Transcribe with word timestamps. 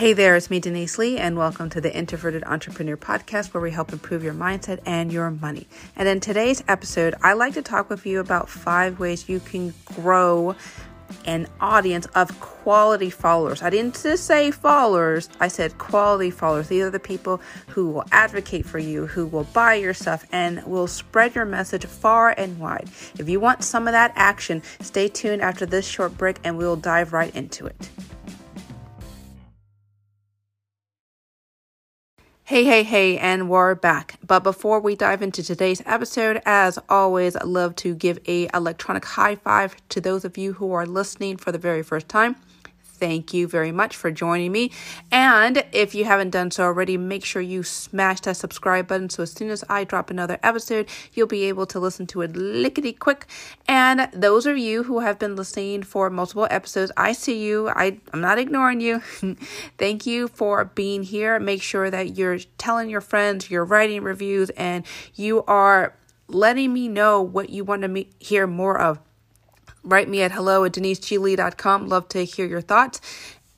Hey 0.00 0.14
there, 0.14 0.34
it's 0.34 0.48
me, 0.48 0.60
Denise 0.60 0.96
Lee, 0.96 1.18
and 1.18 1.36
welcome 1.36 1.68
to 1.68 1.78
the 1.78 1.94
Introverted 1.94 2.42
Entrepreneur 2.44 2.96
Podcast, 2.96 3.52
where 3.52 3.60
we 3.60 3.70
help 3.70 3.92
improve 3.92 4.24
your 4.24 4.32
mindset 4.32 4.80
and 4.86 5.12
your 5.12 5.30
money. 5.30 5.68
And 5.94 6.08
in 6.08 6.20
today's 6.20 6.64
episode, 6.68 7.14
I 7.22 7.34
like 7.34 7.52
to 7.52 7.60
talk 7.60 7.90
with 7.90 8.06
you 8.06 8.18
about 8.20 8.48
five 8.48 8.98
ways 8.98 9.28
you 9.28 9.40
can 9.40 9.74
grow 9.84 10.56
an 11.26 11.48
audience 11.60 12.06
of 12.14 12.40
quality 12.40 13.10
followers. 13.10 13.60
I 13.60 13.68
didn't 13.68 14.02
just 14.02 14.24
say 14.24 14.50
followers, 14.50 15.28
I 15.38 15.48
said 15.48 15.76
quality 15.76 16.30
followers. 16.30 16.68
These 16.68 16.84
are 16.84 16.90
the 16.90 16.98
people 16.98 17.42
who 17.68 17.90
will 17.90 18.04
advocate 18.10 18.64
for 18.64 18.78
you, 18.78 19.06
who 19.06 19.26
will 19.26 19.44
buy 19.44 19.74
your 19.74 19.92
stuff, 19.92 20.24
and 20.32 20.64
will 20.64 20.86
spread 20.86 21.34
your 21.34 21.44
message 21.44 21.84
far 21.84 22.30
and 22.30 22.58
wide. 22.58 22.88
If 23.18 23.28
you 23.28 23.38
want 23.38 23.64
some 23.64 23.86
of 23.86 23.92
that 23.92 24.12
action, 24.16 24.62
stay 24.80 25.08
tuned 25.08 25.42
after 25.42 25.66
this 25.66 25.86
short 25.86 26.16
break 26.16 26.38
and 26.42 26.56
we'll 26.56 26.76
dive 26.76 27.12
right 27.12 27.36
into 27.36 27.66
it. 27.66 27.90
Hey, 32.50 32.64
hey, 32.64 32.82
hey, 32.82 33.16
and 33.16 33.48
we're 33.48 33.76
back. 33.76 34.16
But 34.26 34.42
before 34.42 34.80
we 34.80 34.96
dive 34.96 35.22
into 35.22 35.40
today's 35.40 35.84
episode, 35.86 36.42
as 36.44 36.80
always, 36.88 37.36
I'd 37.36 37.44
love 37.44 37.76
to 37.76 37.94
give 37.94 38.18
a 38.26 38.48
electronic 38.52 39.04
high 39.04 39.36
five 39.36 39.76
to 39.90 40.00
those 40.00 40.24
of 40.24 40.36
you 40.36 40.54
who 40.54 40.72
are 40.72 40.84
listening 40.84 41.36
for 41.36 41.52
the 41.52 41.58
very 41.58 41.84
first 41.84 42.08
time. 42.08 42.34
Thank 43.00 43.32
you 43.32 43.48
very 43.48 43.72
much 43.72 43.96
for 43.96 44.10
joining 44.10 44.52
me. 44.52 44.72
And 45.10 45.64
if 45.72 45.94
you 45.94 46.04
haven't 46.04 46.30
done 46.30 46.50
so 46.50 46.64
already, 46.64 46.98
make 46.98 47.24
sure 47.24 47.40
you 47.40 47.62
smash 47.62 48.20
that 48.20 48.36
subscribe 48.36 48.88
button 48.88 49.08
so 49.08 49.22
as 49.22 49.32
soon 49.32 49.48
as 49.48 49.64
I 49.70 49.84
drop 49.84 50.10
another 50.10 50.38
episode, 50.42 50.86
you'll 51.14 51.26
be 51.26 51.44
able 51.44 51.64
to 51.64 51.80
listen 51.80 52.06
to 52.08 52.20
it 52.20 52.36
lickety 52.36 52.92
quick. 52.92 53.26
And 53.66 54.10
those 54.12 54.44
of 54.44 54.58
you 54.58 54.82
who 54.82 55.00
have 55.00 55.18
been 55.18 55.34
listening 55.34 55.82
for 55.82 56.10
multiple 56.10 56.46
episodes, 56.50 56.92
I 56.94 57.12
see 57.12 57.42
you. 57.42 57.70
I, 57.70 57.98
I'm 58.12 58.20
not 58.20 58.38
ignoring 58.38 58.82
you. 58.82 59.00
Thank 59.78 60.04
you 60.04 60.28
for 60.28 60.66
being 60.66 61.02
here. 61.02 61.40
Make 61.40 61.62
sure 61.62 61.90
that 61.90 62.18
you're 62.18 62.40
telling 62.58 62.90
your 62.90 63.00
friends, 63.00 63.50
you're 63.50 63.64
writing 63.64 64.02
reviews, 64.02 64.50
and 64.50 64.84
you 65.14 65.42
are 65.44 65.96
letting 66.28 66.74
me 66.74 66.86
know 66.86 67.22
what 67.22 67.48
you 67.48 67.64
want 67.64 67.80
to 67.82 67.88
me- 67.88 68.10
hear 68.18 68.46
more 68.46 68.78
of 68.78 68.98
write 69.82 70.08
me 70.08 70.22
at 70.22 70.32
hello 70.32 70.64
at 70.64 70.72
deniseglee.com. 70.72 71.88
Love 71.88 72.08
to 72.08 72.24
hear 72.24 72.46
your 72.46 72.60
thoughts. 72.60 73.00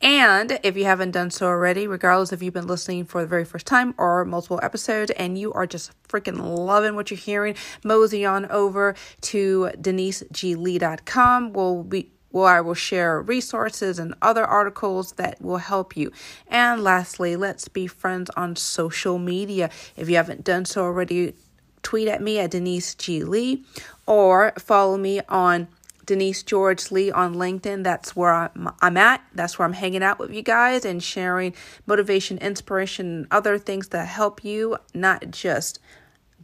And 0.03 0.59
if 0.65 0.77
you 0.77 0.85
haven't 0.85 1.13
done 1.13 1.31
so 1.31 1.47
already, 1.47 1.87
regardless 1.87 2.33
if 2.33 2.43
you've 2.43 2.53
been 2.53 2.67
listening 2.67 3.05
for 3.05 3.21
the 3.21 3.29
very 3.29 3.45
first 3.45 3.67
time 3.67 3.95
or 3.97 4.25
multiple 4.25 4.59
episodes 4.61 5.13
and 5.13 5.39
you 5.39 5.53
are 5.53 5.67
just 5.67 5.93
freaking 6.09 6.41
loving 6.41 6.97
what 6.97 7.13
you're 7.13 7.19
hearing, 7.19 7.55
mosey 7.85 8.25
on 8.27 8.47
over 8.47 8.97
to 9.21 9.71
deniseglee.com. 9.81 11.53
We'll 11.53 11.85
be 11.85 12.11
well, 12.33 12.47
I 12.47 12.63
will 12.63 12.75
share 12.75 13.21
resources 13.21 13.99
and 13.99 14.15
other 14.23 14.45
articles 14.45 15.13
that 15.13 15.41
will 15.43 15.59
help 15.59 15.97
you. 15.97 16.11
And 16.49 16.83
lastly, 16.83 17.37
let's 17.37 17.69
be 17.69 17.87
friends 17.87 18.31
on 18.31 18.57
social 18.57 19.19
media. 19.19 19.69
If 19.97 20.09
you 20.09 20.17
haven't 20.17 20.43
done 20.43 20.65
so 20.65 20.83
already, 20.83 21.35
tweet 21.83 22.09
at 22.09 22.23
me 22.23 22.39
at 22.39 22.53
Denise 22.53 22.95
G. 22.95 23.23
Lee 23.23 23.65
or 24.07 24.55
follow 24.59 24.97
me 24.97 25.21
on 25.29 25.69
Denise 26.05 26.43
George 26.43 26.91
Lee 26.91 27.11
on 27.11 27.35
LinkedIn. 27.35 27.85
That's 27.85 28.17
where 28.17 28.51
I'm, 28.81 28.97
at. 28.97 29.25
That's 29.35 29.59
where 29.59 29.67
I'm 29.67 29.73
hanging 29.73 30.03
out 30.03 30.19
with 30.19 30.33
you 30.33 30.43
guys 30.43 30.85
and 30.85 31.03
sharing 31.03 31.55
motivation, 31.87 32.39
inspiration, 32.39 33.27
other 33.31 33.59
things 33.59 33.89
that 33.89 34.09
help 34.09 34.45
you 34.45 34.77
not 34.95 35.31
just 35.31 35.79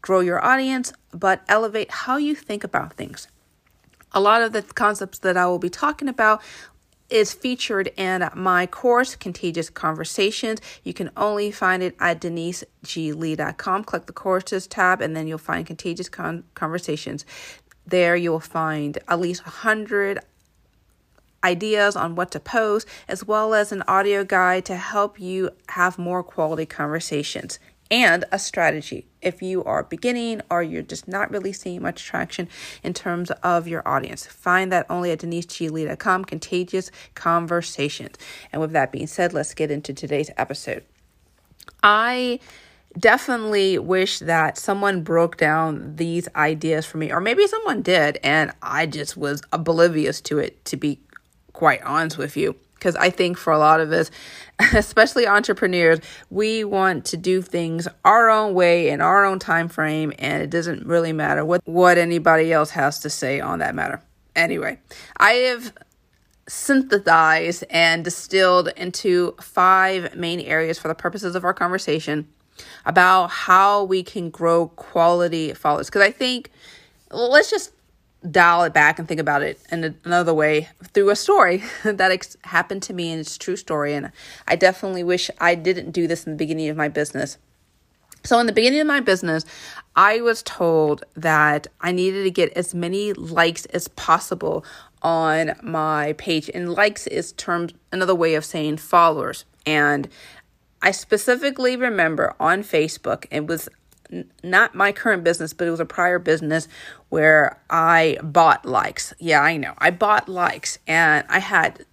grow 0.00 0.20
your 0.20 0.44
audience, 0.44 0.92
but 1.12 1.42
elevate 1.48 1.90
how 1.90 2.16
you 2.16 2.34
think 2.34 2.62
about 2.64 2.94
things. 2.94 3.28
A 4.12 4.20
lot 4.20 4.42
of 4.42 4.52
the 4.52 4.62
concepts 4.62 5.18
that 5.18 5.36
I 5.36 5.46
will 5.46 5.58
be 5.58 5.70
talking 5.70 6.08
about 6.08 6.40
is 7.10 7.32
featured 7.32 7.90
in 7.96 8.28
my 8.34 8.66
course, 8.66 9.16
Contagious 9.16 9.70
Conversations. 9.70 10.60
You 10.84 10.92
can 10.92 11.10
only 11.16 11.50
find 11.50 11.82
it 11.82 11.96
at 12.00 12.20
deniseglee.com. 12.20 13.84
Click 13.84 14.06
the 14.06 14.12
courses 14.12 14.66
tab, 14.66 15.00
and 15.00 15.16
then 15.16 15.26
you'll 15.26 15.38
find 15.38 15.66
Contagious 15.66 16.08
Con- 16.08 16.44
Conversations. 16.54 17.24
There 17.88 18.16
you'll 18.16 18.40
find 18.40 18.98
at 19.08 19.18
least 19.18 19.44
100 19.44 20.20
ideas 21.42 21.96
on 21.96 22.14
what 22.16 22.30
to 22.32 22.40
post, 22.40 22.86
as 23.06 23.26
well 23.26 23.54
as 23.54 23.72
an 23.72 23.82
audio 23.88 24.24
guide 24.24 24.64
to 24.66 24.76
help 24.76 25.18
you 25.18 25.50
have 25.70 25.98
more 25.98 26.22
quality 26.22 26.66
conversations 26.66 27.58
and 27.90 28.24
a 28.30 28.38
strategy 28.38 29.06
if 29.22 29.40
you 29.40 29.64
are 29.64 29.82
beginning 29.82 30.42
or 30.50 30.62
you're 30.62 30.82
just 30.82 31.08
not 31.08 31.30
really 31.30 31.52
seeing 31.52 31.80
much 31.80 32.04
traction 32.04 32.46
in 32.82 32.92
terms 32.92 33.30
of 33.42 33.66
your 33.66 33.86
audience. 33.88 34.26
Find 34.26 34.70
that 34.72 34.84
only 34.90 35.10
at 35.10 35.20
deniseglee.com, 35.20 36.26
Contagious 36.26 36.90
Conversations. 37.14 38.16
And 38.52 38.60
with 38.60 38.72
that 38.72 38.92
being 38.92 39.06
said, 39.06 39.32
let's 39.32 39.54
get 39.54 39.70
into 39.70 39.94
today's 39.94 40.30
episode. 40.36 40.84
I 41.82 42.40
definitely 42.96 43.78
wish 43.78 44.20
that 44.20 44.56
someone 44.56 45.02
broke 45.02 45.36
down 45.36 45.96
these 45.96 46.28
ideas 46.34 46.86
for 46.86 46.98
me, 46.98 47.12
or 47.12 47.20
maybe 47.20 47.46
someone 47.46 47.82
did, 47.82 48.18
and 48.22 48.52
I 48.62 48.86
just 48.86 49.16
was 49.16 49.42
oblivious 49.52 50.20
to 50.22 50.38
it, 50.38 50.64
to 50.66 50.76
be 50.76 51.00
quite 51.52 51.82
honest 51.82 52.18
with 52.18 52.36
you. 52.36 52.56
Because 52.74 52.94
I 52.94 53.10
think 53.10 53.36
for 53.36 53.52
a 53.52 53.58
lot 53.58 53.80
of 53.80 53.90
us, 53.90 54.10
especially 54.72 55.26
entrepreneurs, 55.26 55.98
we 56.30 56.62
want 56.62 57.04
to 57.06 57.16
do 57.16 57.42
things 57.42 57.88
our 58.04 58.30
own 58.30 58.54
way 58.54 58.88
in 58.88 59.00
our 59.00 59.24
own 59.24 59.38
time 59.40 59.68
frame, 59.68 60.12
and 60.18 60.42
it 60.42 60.50
doesn't 60.50 60.86
really 60.86 61.12
matter 61.12 61.44
what, 61.44 61.60
what 61.66 61.98
anybody 61.98 62.52
else 62.52 62.70
has 62.70 63.00
to 63.00 63.10
say 63.10 63.40
on 63.40 63.58
that 63.58 63.74
matter. 63.74 64.00
Anyway, 64.36 64.78
I 65.16 65.32
have 65.32 65.72
synthesized 66.46 67.64
and 67.68 68.04
distilled 68.04 68.68
into 68.76 69.34
five 69.40 70.14
main 70.14 70.40
areas 70.40 70.78
for 70.78 70.88
the 70.88 70.94
purposes 70.94 71.34
of 71.34 71.44
our 71.44 71.52
conversation 71.52 72.26
about 72.84 73.28
how 73.28 73.84
we 73.84 74.02
can 74.02 74.30
grow 74.30 74.68
quality 74.68 75.52
followers. 75.54 75.86
Because 75.86 76.02
I 76.02 76.10
think, 76.10 76.50
let's 77.10 77.50
just 77.50 77.72
dial 78.30 78.64
it 78.64 78.72
back 78.72 78.98
and 78.98 79.06
think 79.06 79.20
about 79.20 79.42
it 79.42 79.60
in 79.70 79.96
another 80.04 80.34
way 80.34 80.68
through 80.92 81.10
a 81.10 81.16
story 81.16 81.62
that 81.84 82.10
ex- 82.10 82.36
happened 82.42 82.82
to 82.82 82.92
me 82.92 83.10
and 83.10 83.20
it's 83.20 83.38
true 83.38 83.56
story. 83.56 83.94
And 83.94 84.10
I 84.46 84.56
definitely 84.56 85.04
wish 85.04 85.30
I 85.40 85.54
didn't 85.54 85.92
do 85.92 86.06
this 86.06 86.26
in 86.26 86.32
the 86.32 86.36
beginning 86.36 86.68
of 86.68 86.76
my 86.76 86.88
business. 86.88 87.38
So, 88.24 88.38
in 88.40 88.46
the 88.46 88.52
beginning 88.52 88.80
of 88.80 88.86
my 88.86 89.00
business, 89.00 89.44
I 89.94 90.20
was 90.20 90.42
told 90.42 91.04
that 91.14 91.68
I 91.80 91.92
needed 91.92 92.24
to 92.24 92.30
get 92.30 92.52
as 92.54 92.74
many 92.74 93.12
likes 93.12 93.64
as 93.66 93.88
possible 93.88 94.64
on 95.02 95.52
my 95.62 96.14
page. 96.14 96.50
And 96.52 96.72
likes 96.72 97.06
is 97.06 97.32
termed 97.32 97.74
another 97.92 98.14
way 98.14 98.34
of 98.34 98.44
saying 98.44 98.78
followers. 98.78 99.44
And 99.64 100.08
I 100.80 100.90
specifically 100.92 101.76
remember 101.76 102.34
on 102.38 102.62
Facebook, 102.62 103.26
it 103.30 103.46
was 103.46 103.68
not 104.42 104.74
my 104.74 104.92
current 104.92 105.24
business, 105.24 105.52
but 105.52 105.66
it 105.66 105.70
was 105.70 105.80
a 105.80 105.84
prior 105.84 106.18
business 106.18 106.68
where 107.08 107.60
I 107.68 108.18
bought 108.22 108.64
likes. 108.64 109.12
Yeah, 109.18 109.40
I 109.40 109.56
know. 109.56 109.74
I 109.78 109.90
bought 109.90 110.28
likes 110.28 110.78
and 110.86 111.26
I 111.28 111.40
had, 111.40 111.84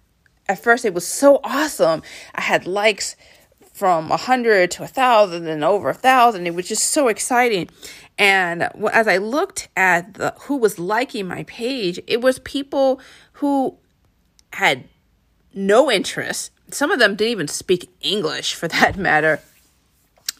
at 0.48 0.62
first, 0.62 0.84
it 0.84 0.94
was 0.94 1.06
so 1.06 1.40
awesome. 1.44 2.02
I 2.34 2.42
had 2.42 2.66
likes 2.66 3.16
from 3.72 4.10
a 4.10 4.16
hundred 4.16 4.70
to 4.70 4.84
a 4.84 4.86
thousand 4.86 5.46
and 5.46 5.62
over 5.62 5.90
a 5.90 5.94
thousand. 5.94 6.46
It 6.46 6.54
was 6.54 6.66
just 6.66 6.90
so 6.90 7.08
exciting. 7.08 7.68
And 8.18 8.70
as 8.92 9.06
I 9.06 9.18
looked 9.18 9.68
at 9.76 10.14
the, 10.14 10.32
who 10.42 10.56
was 10.56 10.78
liking 10.78 11.28
my 11.28 11.42
page, 11.42 12.00
it 12.06 12.22
was 12.22 12.38
people 12.38 13.00
who 13.34 13.76
had 14.54 14.84
no 15.52 15.90
interest 15.90 16.52
some 16.70 16.90
of 16.90 16.98
them 16.98 17.16
didn't 17.16 17.32
even 17.32 17.48
speak 17.48 17.90
English 18.00 18.54
for 18.54 18.68
that 18.68 18.96
matter. 19.08 19.40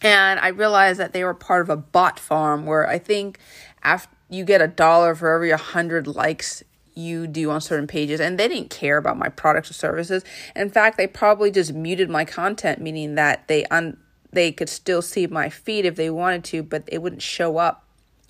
And 0.01 0.39
I 0.39 0.49
realized 0.49 0.99
that 0.99 1.13
they 1.13 1.23
were 1.23 1.33
part 1.33 1.61
of 1.61 1.69
a 1.69 1.77
bot 1.77 2.19
farm 2.19 2.65
where 2.65 2.87
I 2.87 2.99
think 2.99 3.39
after 3.83 4.15
you 4.29 4.43
get 4.43 4.61
a 4.61 4.67
dollar 4.67 5.15
for 5.15 5.33
every 5.33 5.49
100 5.49 6.05
likes 6.05 6.63
you 6.93 7.27
do 7.27 7.49
on 7.51 7.61
certain 7.61 7.87
pages 7.87 8.19
and 8.19 8.37
they 8.37 8.47
didn't 8.47 8.69
care 8.69 8.97
about 8.97 9.17
my 9.17 9.29
products 9.29 9.69
or 9.69 9.73
services. 9.73 10.23
In 10.55 10.69
fact, 10.69 10.97
they 10.97 11.07
probably 11.07 11.51
just 11.51 11.73
muted 11.73 12.09
my 12.09 12.25
content 12.25 12.81
meaning 12.81 13.15
that 13.15 13.47
they 13.47 13.65
un- 13.65 13.97
they 14.31 14.51
could 14.51 14.69
still 14.69 15.01
see 15.01 15.25
my 15.27 15.49
feed 15.49 15.85
if 15.85 15.95
they 15.95 16.09
wanted 16.09 16.43
to, 16.45 16.63
but 16.63 16.83
it 16.87 17.01
wouldn't 17.01 17.21
show 17.21 17.57
up 17.57 17.86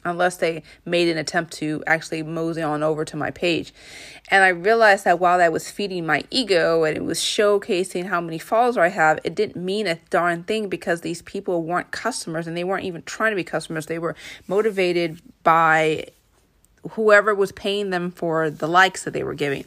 unless 0.08 0.38
they 0.38 0.64
made 0.86 1.10
an 1.10 1.18
attempt 1.18 1.54
to 1.54 1.84
actually 1.86 2.24
mosey 2.24 2.62
on 2.62 2.84
over 2.84 3.06
to 3.06 3.18
my 3.18 3.32
page. 3.32 3.74
And 4.30 4.44
I 4.44 4.50
realized 4.50 5.06
that 5.06 5.20
while 5.20 5.38
that 5.38 5.52
was 5.52 5.70
feeding 5.70 6.06
my 6.06 6.24
ego 6.32 6.84
and 6.84 6.98
it 6.98 7.04
was 7.04 7.20
showcasing 7.20 8.08
how 8.08 8.20
many 8.20 8.40
followers 8.40 8.78
I 8.78 8.90
have, 8.90 9.20
it 9.24 9.36
didn't 9.36 9.64
mean 9.64 9.88
a 9.88 10.00
darn 10.10 10.44
thing 10.44 10.70
because 10.70 11.02
these 11.02 11.22
people 11.22 11.64
weren't 11.64 11.92
customers 11.92 12.48
and 12.48 12.58
they 12.58 12.64
weren't 12.64 12.86
even 12.86 13.04
trying 13.04 13.32
to 13.32 13.36
be 13.36 13.44
customers. 13.44 13.86
They 13.86 14.00
were 14.00 14.16
motivated 14.48 15.22
by 15.44 16.08
whoever 16.92 17.34
was 17.34 17.52
paying 17.52 17.90
them 17.90 18.12
for 18.12 18.50
the 18.50 18.68
likes 18.68 19.04
that 19.04 19.12
they 19.12 19.24
were 19.24 19.34
giving. 19.34 19.66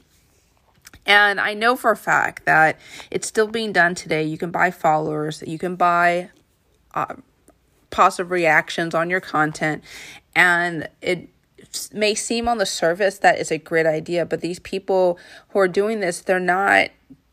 And 1.07 1.41
I 1.41 1.55
know 1.55 1.77
for 1.77 1.91
a 1.91 1.97
fact 1.97 2.45
that 2.45 2.79
it's 3.11 3.27
still 3.27 3.47
being 3.47 3.73
done 3.73 3.95
today. 3.95 4.23
You 4.23 4.39
can 4.39 4.51
buy 4.51 4.71
followers, 4.71 5.43
you 5.47 5.59
can 5.59 5.77
buy 5.77 6.31
uh, 6.95 7.15
positive 7.91 8.31
reactions 8.31 8.95
on 8.95 9.11
your 9.11 9.21
content, 9.21 9.83
and 10.35 10.89
it 11.01 11.29
may 11.93 12.15
seem 12.15 12.49
on 12.49 12.59
the 12.59 12.67
surface 12.67 13.19
that 13.19 13.39
is 13.39 13.51
a 13.51 13.59
great 13.59 13.87
idea, 13.87 14.27
but 14.27 14.41
these 14.41 14.59
people 14.59 15.19
who 15.51 15.59
are 15.59 15.69
doing 15.69 16.01
this, 16.01 16.21
they're 16.21 16.41
not 16.41 16.91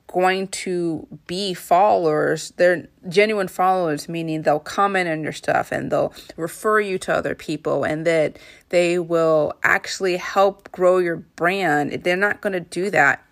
going 0.08 0.48
to 0.48 1.06
be 1.28 1.54
followers. 1.54 2.54
They're 2.58 2.88
genuine 3.10 3.48
followers, 3.48 4.08
meaning 4.08 4.44
they'll 4.44 4.60
comment 4.60 5.10
on 5.10 5.22
your 5.22 5.34
stuff 5.34 5.72
and 5.72 5.92
they'll 5.92 6.14
refer 6.38 6.80
you 6.80 6.98
to 7.00 7.14
other 7.14 7.36
people 7.36 7.84
and 7.84 8.06
that 8.08 8.38
they 8.70 8.98
will 9.00 9.54
actually 9.64 10.18
help 10.18 10.72
grow 10.72 10.98
your 10.98 11.18
brand. 11.18 11.92
They're 12.04 12.16
not 12.16 12.42
going 12.42 12.54
to 12.54 12.60
do 12.60 12.90
that. 12.92 13.24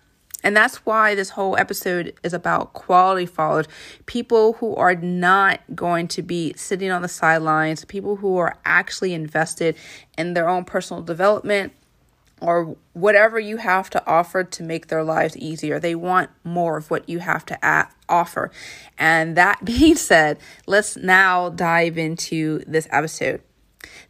And 0.44 0.56
that's 0.56 0.76
why 0.86 1.14
this 1.14 1.30
whole 1.30 1.56
episode 1.56 2.14
is 2.22 2.32
about 2.32 2.72
quality 2.72 3.26
followers, 3.26 3.66
people 4.04 4.54
who 4.54 4.74
are 4.76 4.94
not 4.94 5.60
going 5.74 6.08
to 6.08 6.22
be 6.22 6.52
sitting 6.56 6.90
on 6.90 7.02
the 7.02 7.08
sidelines, 7.08 7.84
people 7.84 8.16
who 8.16 8.36
are 8.36 8.56
actually 8.64 9.12
invested 9.14 9.76
in 10.16 10.34
their 10.34 10.48
own 10.48 10.64
personal 10.64 11.02
development 11.02 11.72
or 12.40 12.76
whatever 12.92 13.40
you 13.40 13.56
have 13.56 13.88
to 13.90 14.06
offer 14.06 14.44
to 14.44 14.62
make 14.62 14.88
their 14.88 15.02
lives 15.02 15.36
easier. 15.36 15.80
They 15.80 15.94
want 15.94 16.30
more 16.44 16.76
of 16.76 16.90
what 16.90 17.08
you 17.08 17.20
have 17.20 17.46
to 17.46 17.88
offer. 18.08 18.50
And 18.98 19.36
that 19.36 19.64
being 19.64 19.96
said, 19.96 20.38
let's 20.66 20.96
now 20.96 21.48
dive 21.50 21.96
into 21.96 22.62
this 22.66 22.86
episode. 22.90 23.40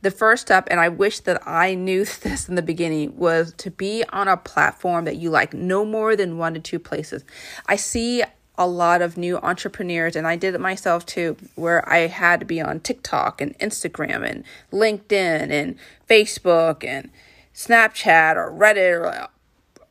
The 0.03 0.11
first 0.11 0.43
step, 0.43 0.69
and 0.71 0.81
I 0.81 0.89
wish 0.89 1.21
that 1.21 1.47
I 1.47 1.75
knew 1.75 2.05
this 2.23 2.49
in 2.49 2.55
the 2.55 2.63
beginning, 2.63 3.17
was 3.17 3.53
to 3.59 3.71
be 3.71 4.05
on 4.11 4.29
a 4.29 4.37
platform 4.37 5.05
that 5.05 5.17
you 5.17 5.31
like, 5.31 5.55
no 5.55 5.85
more 5.85 6.17
than 6.17 6.39
one 6.39 6.55
to 6.55 6.61
two 6.61 6.79
places. 6.79 7.25
I 7.67 7.77
see 7.77 8.23
a 8.59 8.67
lot 8.67 9.03
of 9.03 9.17
new 9.17 9.39
entrepreneurs, 9.39 10.17
and 10.17 10.27
I 10.27 10.37
did 10.37 10.55
it 10.55 10.61
myself 10.61 11.05
too, 11.05 11.37
where 11.55 11.87
I 11.89 12.07
had 12.07 12.41
to 12.41 12.47
be 12.47 12.61
on 12.61 12.81
TikTok 12.81 13.41
and 13.41 13.59
Instagram 13.59 14.29
and 14.29 14.45
LinkedIn 14.73 15.51
and 15.51 15.77
Facebook 16.09 16.85
and 16.85 17.11
Snapchat 17.55 18.37
or 18.37 18.51
Reddit 18.51 19.01
or 19.01 19.07
uh, 19.07 19.27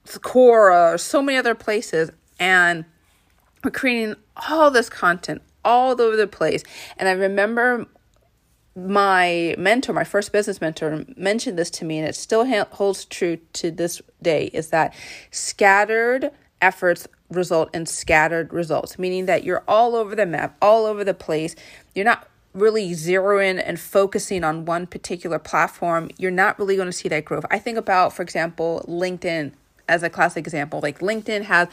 Quora 0.07 0.95
or 0.95 0.97
so 0.97 1.21
many 1.21 1.37
other 1.37 1.55
places. 1.55 2.11
And 2.39 2.85
we're 3.63 3.71
creating 3.71 4.15
all 4.49 4.71
this 4.71 4.89
content 4.89 5.41
all 5.63 5.99
over 5.99 6.15
the 6.15 6.27
place. 6.27 6.63
And 6.97 7.09
I 7.09 7.13
remember 7.13 7.87
my 8.75 9.55
mentor, 9.57 9.93
my 9.93 10.03
first 10.03 10.31
business 10.31 10.59
mentor, 10.59 11.05
mentioned 11.15 11.57
this 11.57 11.69
to 11.71 11.85
me, 11.85 11.99
and 11.99 12.07
it 12.07 12.15
still 12.15 12.45
ha- 12.45 12.67
holds 12.71 13.05
true 13.05 13.37
to 13.53 13.71
this 13.71 14.01
day 14.21 14.45
is 14.53 14.69
that 14.69 14.93
scattered 15.31 16.31
efforts 16.61 17.07
result 17.29 17.73
in 17.73 17.85
scattered 17.85 18.53
results, 18.53 18.99
meaning 18.99 19.25
that 19.25 19.43
you're 19.43 19.63
all 19.67 19.95
over 19.95 20.15
the 20.15 20.25
map, 20.25 20.55
all 20.61 20.85
over 20.85 21.03
the 21.03 21.13
place. 21.13 21.55
You're 21.93 22.05
not 22.05 22.27
really 22.53 22.91
zeroing 22.91 23.61
and 23.63 23.79
focusing 23.79 24.43
on 24.43 24.65
one 24.65 24.87
particular 24.87 25.37
platform, 25.39 26.09
you're 26.17 26.31
not 26.31 26.57
really 26.57 26.75
going 26.75 26.87
to 26.87 26.93
see 26.93 27.09
that 27.09 27.25
growth. 27.25 27.45
I 27.51 27.59
think 27.59 27.77
about, 27.77 28.13
for 28.13 28.21
example, 28.21 28.85
LinkedIn 28.87 29.51
as 29.87 30.03
a 30.03 30.09
classic 30.09 30.45
example. 30.45 30.79
Like 30.81 30.99
LinkedIn 30.99 31.43
has 31.43 31.67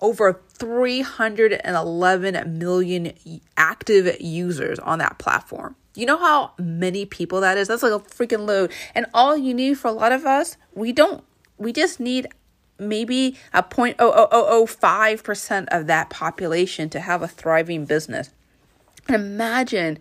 over 0.00 0.40
311 0.48 2.58
million 2.58 3.12
active 3.56 4.20
users 4.20 4.78
on 4.78 4.98
that 4.98 5.16
platform. 5.18 5.74
You 5.94 6.04
know 6.06 6.18
how 6.18 6.52
many 6.58 7.06
people 7.06 7.40
that 7.40 7.56
is? 7.56 7.68
That's 7.68 7.82
like 7.82 7.92
a 7.92 8.00
freaking 8.00 8.46
load. 8.46 8.70
And 8.94 9.06
all 9.14 9.34
you 9.36 9.54
need 9.54 9.78
for 9.78 9.88
a 9.88 9.92
lot 9.92 10.12
of 10.12 10.26
us, 10.26 10.58
we 10.74 10.92
don't, 10.92 11.24
we 11.56 11.72
just 11.72 11.98
need 12.00 12.28
maybe 12.78 13.38
a 13.54 13.62
0.00005% 13.62 15.66
of 15.70 15.86
that 15.86 16.10
population 16.10 16.90
to 16.90 17.00
have 17.00 17.22
a 17.22 17.28
thriving 17.28 17.86
business. 17.86 18.28
Imagine 19.08 19.98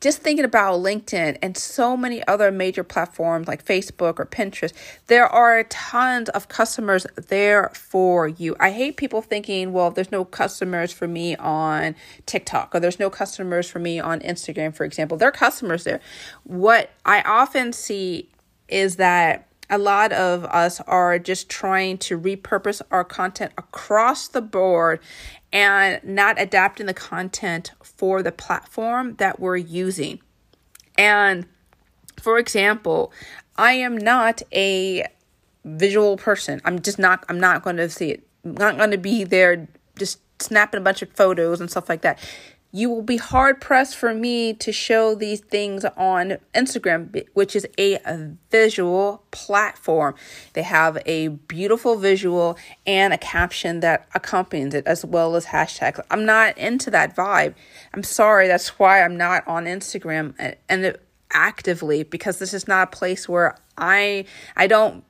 just 0.00 0.20
thinking 0.20 0.44
about 0.44 0.80
LinkedIn 0.80 1.38
and 1.42 1.56
so 1.56 1.96
many 1.96 2.26
other 2.26 2.50
major 2.50 2.84
platforms 2.84 3.48
like 3.48 3.64
Facebook 3.64 4.18
or 4.18 4.26
Pinterest, 4.26 4.72
there 5.08 5.26
are 5.26 5.64
tons 5.64 6.28
of 6.30 6.48
customers 6.48 7.06
there 7.16 7.70
for 7.74 8.28
you. 8.28 8.54
I 8.60 8.70
hate 8.70 8.96
people 8.96 9.22
thinking, 9.22 9.72
well, 9.72 9.90
there's 9.90 10.12
no 10.12 10.24
customers 10.24 10.92
for 10.92 11.08
me 11.08 11.34
on 11.36 11.96
TikTok 12.26 12.74
or 12.74 12.80
there's 12.80 13.00
no 13.00 13.10
customers 13.10 13.68
for 13.68 13.80
me 13.80 13.98
on 13.98 14.20
Instagram, 14.20 14.74
for 14.74 14.84
example. 14.84 15.16
There 15.16 15.28
are 15.28 15.32
customers 15.32 15.84
there. 15.84 16.00
What 16.44 16.90
I 17.04 17.22
often 17.22 17.72
see 17.72 18.28
is 18.68 18.96
that 18.96 19.48
a 19.70 19.78
lot 19.78 20.12
of 20.12 20.44
us 20.46 20.80
are 20.82 21.18
just 21.18 21.48
trying 21.48 21.98
to 21.98 22.18
repurpose 22.18 22.80
our 22.90 23.04
content 23.04 23.52
across 23.58 24.28
the 24.28 24.40
board 24.40 25.00
and 25.52 26.02
not 26.04 26.40
adapting 26.40 26.86
the 26.86 26.94
content 26.94 27.72
for 27.82 28.22
the 28.22 28.32
platform 28.32 29.14
that 29.16 29.40
we're 29.40 29.56
using. 29.56 30.20
And 30.96 31.46
for 32.20 32.38
example, 32.38 33.12
I 33.56 33.72
am 33.72 33.96
not 33.96 34.42
a 34.52 35.06
visual 35.64 36.16
person. 36.16 36.60
I'm 36.64 36.80
just 36.80 36.98
not 36.98 37.24
I'm 37.28 37.40
not 37.40 37.62
going 37.62 37.76
to 37.76 37.88
see 37.88 38.10
it. 38.10 38.26
I'm 38.44 38.54
not 38.54 38.76
going 38.76 38.90
to 38.90 38.98
be 38.98 39.24
there 39.24 39.68
just 39.98 40.20
snapping 40.40 40.78
a 40.78 40.82
bunch 40.82 41.02
of 41.02 41.10
photos 41.12 41.60
and 41.60 41.70
stuff 41.70 41.88
like 41.88 42.02
that 42.02 42.18
you 42.70 42.90
will 42.90 43.02
be 43.02 43.16
hard 43.16 43.60
pressed 43.60 43.96
for 43.96 44.12
me 44.12 44.52
to 44.52 44.72
show 44.72 45.14
these 45.14 45.40
things 45.40 45.84
on 45.96 46.36
Instagram, 46.54 47.26
which 47.32 47.56
is 47.56 47.66
a 47.78 47.98
visual 48.50 49.22
platform. 49.30 50.14
They 50.52 50.62
have 50.62 50.98
a 51.06 51.28
beautiful 51.28 51.96
visual 51.96 52.58
and 52.86 53.14
a 53.14 53.18
caption 53.18 53.80
that 53.80 54.06
accompanies 54.14 54.74
it, 54.74 54.86
as 54.86 55.04
well 55.04 55.34
as 55.34 55.46
hashtags. 55.46 56.00
I'm 56.10 56.26
not 56.26 56.58
into 56.58 56.90
that 56.90 57.16
vibe. 57.16 57.54
I'm 57.94 58.02
sorry. 58.02 58.48
That's 58.48 58.78
why 58.78 59.02
I'm 59.02 59.16
not 59.16 59.46
on 59.48 59.64
Instagram 59.64 60.34
uh, 60.38 60.54
and, 60.68 60.84
and 60.84 60.98
actively 61.30 62.02
because 62.02 62.38
this 62.38 62.54
is 62.54 62.66
not 62.66 62.88
a 62.88 62.96
place 62.96 63.28
where 63.28 63.56
I 63.76 64.24
I 64.56 64.66
don't 64.66 65.04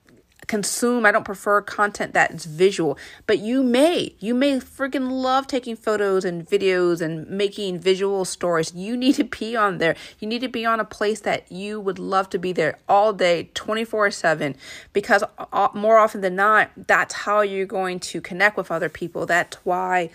consume. 0.49 1.07
I 1.07 1.13
don't 1.13 1.25
prefer 1.25 1.61
content 1.61 2.15
that's 2.15 2.45
visual, 2.45 2.99
but 3.27 3.39
you 3.39 3.63
may. 3.63 4.15
You 4.19 4.35
may 4.35 4.59
freaking 4.59 5.11
love 5.11 5.47
taking 5.47 5.77
photos 5.77 6.25
and 6.25 6.47
videos 6.47 7.01
and 7.01 7.29
making 7.29 7.79
visual 7.79 8.25
stories. 8.25 8.75
You 8.75 8.97
need 8.97 9.15
to 9.17 9.25
be 9.25 9.55
on 9.55 9.79
there. 9.79 9.95
You 10.19 10.27
need 10.27 10.41
to 10.41 10.49
be 10.49 10.67
on 10.67 10.81
a 10.81 10.85
place 10.85 11.21
that 11.21 11.51
you 11.53 11.79
would 11.81 11.99
love 11.99 12.31
to 12.31 12.39
be 12.39 12.53
there 12.53 12.79
all 12.89 13.13
day, 13.13 13.51
24 13.55 14.11
7, 14.11 14.57
because 14.93 15.23
more 15.75 15.99
often 15.99 16.23
than 16.23 16.35
not, 16.35 16.71
that's 16.77 17.15
how 17.15 17.43
you're 17.43 17.67
going 17.67 18.01
to 18.01 18.21
connect 18.21 18.57
with 18.57 18.73
other 18.73 18.89
people. 18.89 19.27
That's 19.27 19.57
why 19.65 20.11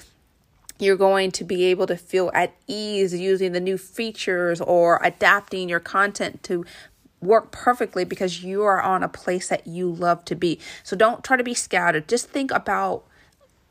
you're 0.79 0.97
going 0.97 1.31
to 1.31 1.43
be 1.43 1.65
able 1.65 1.87
to 1.87 1.95
feel 1.95 2.31
at 2.33 2.53
ease 2.67 3.13
using 3.13 3.51
the 3.51 3.59
new 3.59 3.77
features 3.77 4.59
or 4.59 4.99
adapting 5.03 5.69
your 5.69 5.79
content 5.79 6.43
to 6.43 6.65
work 7.25 7.51
perfectly 7.51 8.03
because 8.03 8.43
you 8.43 8.63
are 8.63 8.81
on 8.81 9.03
a 9.03 9.09
place 9.09 9.49
that 9.49 9.67
you 9.67 9.89
love 9.89 10.23
to 10.25 10.35
be. 10.35 10.59
So 10.83 10.95
don't 10.95 11.23
try 11.23 11.37
to 11.37 11.43
be 11.43 11.53
scattered. 11.53 12.07
Just 12.07 12.29
think 12.29 12.51
about 12.51 13.05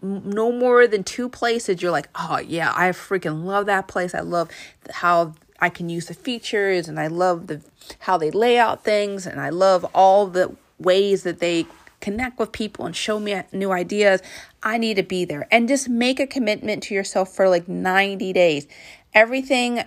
no 0.02 0.50
more 0.50 0.86
than 0.86 1.04
two 1.04 1.28
places 1.28 1.80
you're 1.80 1.92
like, 1.92 2.08
oh 2.14 2.38
yeah, 2.38 2.72
I 2.74 2.88
freaking 2.90 3.44
love 3.44 3.66
that 3.66 3.88
place. 3.88 4.14
I 4.14 4.20
love 4.20 4.48
how 4.90 5.34
I 5.60 5.68
can 5.68 5.88
use 5.88 6.06
the 6.06 6.14
features 6.14 6.88
and 6.88 6.98
I 6.98 7.06
love 7.06 7.46
the 7.46 7.62
how 8.00 8.18
they 8.18 8.30
lay 8.30 8.58
out 8.58 8.82
things 8.84 9.26
and 9.26 9.40
I 9.40 9.50
love 9.50 9.86
all 9.94 10.26
the 10.26 10.56
ways 10.78 11.22
that 11.22 11.38
they 11.38 11.66
connect 12.00 12.38
with 12.38 12.50
people 12.50 12.84
and 12.84 12.96
show 12.96 13.20
me 13.20 13.40
new 13.52 13.70
ideas. 13.70 14.20
I 14.62 14.76
need 14.76 14.94
to 14.94 15.04
be 15.04 15.24
there 15.24 15.46
and 15.52 15.68
just 15.68 15.88
make 15.88 16.18
a 16.18 16.26
commitment 16.26 16.82
to 16.84 16.94
yourself 16.94 17.32
for 17.32 17.48
like 17.48 17.68
90 17.68 18.32
days. 18.32 18.66
Everything 19.14 19.84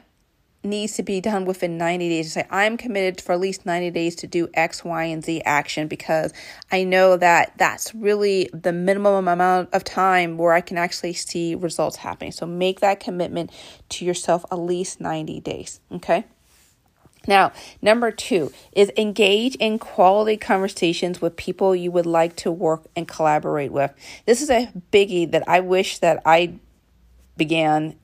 needs 0.66 0.94
to 0.94 1.04
be 1.04 1.22
done 1.22 1.46
within 1.46 1.78
90 1.78 2.10
days. 2.10 2.28
To 2.28 2.32
Say, 2.32 2.48
I'm 2.50 2.78
committed 2.78 3.22
for 3.22 3.34
at 3.34 3.40
least 3.40 3.66
90 3.66 3.92
days 3.92 4.16
to 4.18 4.28
do 4.28 4.50
X, 4.54 4.84
Y, 4.84 5.04
and 5.04 5.24
Z 5.24 5.42
action 5.46 5.88
because 5.88 6.34
I 6.72 6.84
know 6.84 7.18
that 7.18 7.54
that's 7.58 7.94
really 7.96 8.50
the 8.54 8.74
minimum 8.74 9.28
amount 9.28 9.74
of 9.74 9.84
time 9.84 10.38
where 10.38 10.54
I 10.54 10.62
can 10.62 10.78
actually 10.78 11.14
see 11.14 11.56
results 11.56 11.98
happening. 11.98 12.32
So 12.32 12.46
make 12.46 12.80
that 12.82 13.00
commitment 13.00 13.52
to 13.90 14.06
yourself 14.06 14.46
at 14.52 14.60
least 14.60 15.00
90 15.00 15.40
days. 15.42 15.80
Okay. 15.92 16.26
Now, 17.28 17.54
number 17.82 18.12
two 18.12 18.52
is 18.72 18.92
engage 18.98 19.56
in 19.56 19.80
quality 19.80 20.38
conversations 20.38 21.22
with 21.22 21.36
people 21.36 21.76
you 21.76 21.92
would 21.92 22.06
like 22.06 22.36
to 22.38 22.52
work 22.52 22.86
and 22.96 23.08
collaborate 23.08 23.72
with. 23.72 23.94
This 24.26 24.42
is 24.42 24.50
a 24.50 24.72
biggie 24.92 25.32
that 25.32 25.44
I 25.48 25.60
wish 25.60 26.00
that 26.00 26.22
I 26.26 26.56
began 27.38 27.96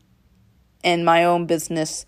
in 0.84 1.06
my 1.06 1.24
own 1.24 1.46
business 1.46 2.06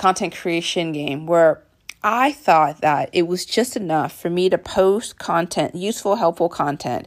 content 0.00 0.34
creation 0.34 0.92
game 0.92 1.26
where 1.26 1.62
I 2.02 2.32
thought 2.32 2.80
that 2.80 3.10
it 3.12 3.26
was 3.26 3.44
just 3.44 3.76
enough 3.76 4.18
for 4.18 4.30
me 4.30 4.48
to 4.48 4.56
post 4.56 5.18
content, 5.18 5.74
useful, 5.74 6.16
helpful 6.16 6.48
content, 6.48 7.06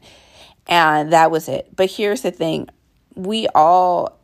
and 0.67 1.12
that 1.12 1.31
was 1.31 1.50
it. 1.50 1.75
But 1.75 1.89
here's 1.89 2.21
the 2.21 2.29
thing 2.29 2.69
we 3.15 3.47
all 3.55 4.19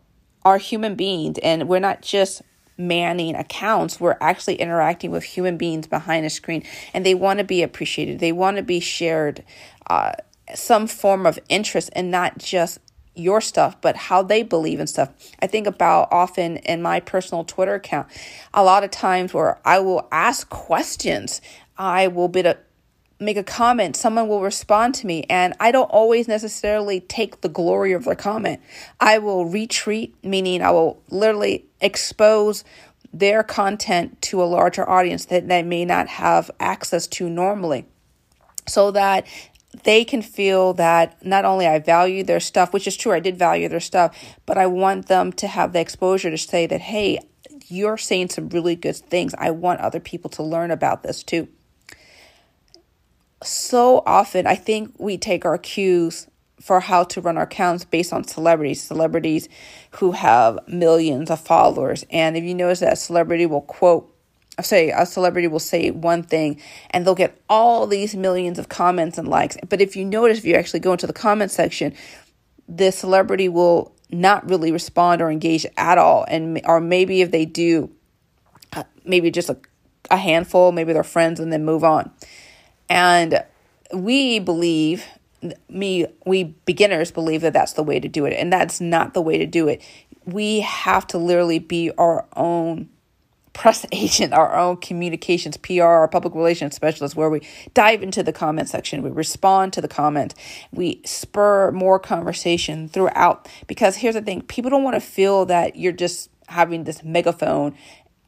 are 0.45 0.59
human 0.59 0.93
beings, 0.93 1.39
and 1.39 1.67
we're 1.67 1.79
not 1.79 2.03
just 2.03 2.43
manning 2.77 3.35
accounts, 3.35 3.99
we're 3.99 4.17
actually 4.21 4.55
interacting 4.55 5.09
with 5.09 5.23
human 5.23 5.57
beings 5.57 5.88
behind 5.88 6.27
a 6.27 6.29
screen, 6.29 6.63
and 6.93 7.03
they 7.03 7.15
want 7.15 7.39
to 7.39 7.43
be 7.43 7.63
appreciated, 7.63 8.19
they 8.19 8.31
want 8.31 8.57
to 8.57 8.63
be 8.63 8.79
shared. 8.79 9.43
Uh, 9.89 10.13
some 10.55 10.88
form 10.88 11.27
of 11.27 11.38
interest 11.47 11.91
and 11.93 12.09
not 12.09 12.35
just 12.39 12.79
your 13.19 13.41
stuff, 13.41 13.79
but 13.81 13.95
how 13.95 14.23
they 14.23 14.43
believe 14.43 14.79
in 14.79 14.88
stuff. 14.88 15.09
I 15.41 15.47
think 15.47 15.67
about 15.67 16.07
often 16.11 16.57
in 16.57 16.81
my 16.81 16.99
personal 16.99 17.43
Twitter 17.43 17.75
account, 17.75 18.07
a 18.53 18.63
lot 18.63 18.83
of 18.83 18.91
times 18.91 19.33
where 19.33 19.59
I 19.65 19.79
will 19.79 20.07
ask 20.11 20.49
questions. 20.49 21.41
I 21.77 22.07
will 22.07 22.31
a, 22.35 22.57
make 23.19 23.38
a 23.38 23.43
comment, 23.43 23.95
someone 23.95 24.27
will 24.27 24.41
respond 24.41 24.95
to 24.95 25.07
me, 25.07 25.25
and 25.29 25.53
I 25.59 25.71
don't 25.71 25.89
always 25.89 26.27
necessarily 26.27 27.01
take 27.01 27.41
the 27.41 27.49
glory 27.49 27.93
of 27.93 28.05
their 28.05 28.15
comment. 28.15 28.61
I 28.99 29.19
will 29.19 29.45
retweet, 29.45 30.13
meaning 30.23 30.61
I 30.61 30.71
will 30.71 31.01
literally 31.09 31.65
expose 31.81 32.63
their 33.13 33.43
content 33.43 34.21
to 34.21 34.41
a 34.41 34.45
larger 34.45 34.88
audience 34.88 35.25
that 35.25 35.47
they 35.47 35.63
may 35.63 35.85
not 35.85 36.07
have 36.07 36.51
access 36.59 37.07
to 37.07 37.29
normally 37.29 37.85
so 38.69 38.91
that 38.91 39.25
they 39.83 40.05
can 40.05 40.21
feel 40.21 40.74
that 40.74 41.24
not 41.25 41.45
only 41.45 41.67
I 41.67 41.79
value 41.79 42.24
their 42.24 42.39
stuff, 42.39 42.74
which 42.74 42.88
is 42.88 42.98
true, 42.98 43.13
I 43.13 43.19
did 43.19 43.38
value 43.38 43.67
their 43.67 43.79
stuff, 43.79 44.17
but 44.45 44.57
I 44.57 44.67
want 44.67 45.07
them 45.07 45.31
to 45.33 45.48
have 45.48 45.74
the 45.74 45.79
exposure 45.79 46.29
to 46.29 46.38
say 46.38 46.65
that, 46.67 46.81
hey, 46.81 47.19
you're 47.67 47.98
saying 47.98 48.29
some 48.29 48.50
really 48.50 48.75
good 48.75 48.95
things. 48.95 49.33
I 49.38 49.51
want 49.51 49.81
other 49.81 50.00
people 50.00 50.29
to 50.31 50.43
learn 50.43 50.71
about 50.71 51.03
this 51.03 51.24
too. 51.24 51.48
So 53.43 54.03
often, 54.05 54.48
I 54.48 54.55
think 54.55 54.93
we 54.98 55.17
take 55.17 55.45
our 55.45 55.57
cues 55.57 56.27
for 56.59 56.81
how 56.81 57.05
to 57.05 57.21
run 57.21 57.38
our 57.38 57.43
accounts 57.43 57.86
based 57.86 58.12
on 58.12 58.25
celebrities, 58.25 58.83
celebrities 58.83 59.48
who 59.91 60.12
have 60.12 60.59
millions 60.67 61.31
of 61.31 61.39
followers. 61.39 62.03
And 62.09 62.36
if 62.36 62.43
you 62.43 62.53
notice 62.53 62.81
that 62.81 62.98
celebrity 62.98 63.45
will 63.45 63.62
quote, 63.62 64.08
say 64.65 64.91
a 64.91 65.05
celebrity 65.05 65.47
will 65.47 65.59
say 65.59 65.91
one 65.91 66.23
thing 66.23 66.61
and 66.91 67.05
they'll 67.05 67.15
get 67.15 67.39
all 67.49 67.87
these 67.87 68.15
millions 68.15 68.59
of 68.59 68.69
comments 68.69 69.17
and 69.17 69.27
likes. 69.27 69.57
But 69.67 69.81
if 69.81 69.95
you 69.95 70.05
notice, 70.05 70.39
if 70.39 70.45
you 70.45 70.55
actually 70.55 70.79
go 70.79 70.91
into 70.91 71.07
the 71.07 71.13
comment 71.13 71.51
section, 71.51 71.93
the 72.67 72.91
celebrity 72.91 73.49
will 73.49 73.93
not 74.11 74.47
really 74.49 74.71
respond 74.71 75.21
or 75.21 75.31
engage 75.31 75.65
at 75.77 75.97
all. 75.97 76.25
And, 76.27 76.61
or 76.65 76.79
maybe 76.79 77.21
if 77.21 77.31
they 77.31 77.45
do, 77.45 77.91
uh, 78.73 78.83
maybe 79.05 79.31
just 79.31 79.49
a, 79.49 79.57
a 80.09 80.17
handful, 80.17 80.71
maybe 80.71 80.93
they're 80.93 81.03
friends 81.03 81.39
and 81.39 81.51
then 81.51 81.65
move 81.65 81.83
on. 81.83 82.11
And 82.89 83.43
we 83.93 84.39
believe 84.39 85.05
me 85.69 86.05
we 86.25 86.43
beginners 86.65 87.11
believe 87.11 87.41
that 87.41 87.53
that's 87.53 87.73
the 87.73 87.83
way 87.83 87.99
to 87.99 88.07
do 88.07 88.25
it 88.25 88.33
and 88.33 88.51
that's 88.51 88.81
not 88.81 89.13
the 89.13 89.21
way 89.21 89.37
to 89.37 89.45
do 89.45 89.67
it 89.69 89.81
we 90.25 90.59
have 90.59 91.07
to 91.07 91.17
literally 91.17 91.59
be 91.59 91.91
our 91.91 92.25
own 92.35 92.89
press 93.59 93.85
agent 93.91 94.31
our 94.33 94.55
own 94.55 94.77
communications 94.77 95.57
pr 95.57 95.83
our 95.83 96.07
public 96.07 96.33
relations 96.33 96.73
specialist 96.73 97.15
where 97.15 97.29
we 97.29 97.41
dive 97.73 98.01
into 98.01 98.23
the 98.23 98.31
comment 98.31 98.69
section. 98.69 99.01
We 99.01 99.09
respond 99.09 99.73
to 99.73 99.81
the 99.81 99.87
comment. 99.87 100.33
We 100.71 101.01
spur 101.05 101.71
more 101.71 101.99
conversation 101.99 102.87
throughout. 102.87 103.47
Because 103.67 103.97
here's 103.97 104.15
the 104.15 104.21
thing 104.21 104.41
people 104.43 104.71
don't 104.71 104.83
want 104.83 104.95
to 104.95 105.01
feel 105.01 105.45
that 105.45 105.75
you're 105.75 105.91
just 105.91 106.29
having 106.47 106.85
this 106.85 107.03
megaphone 107.03 107.75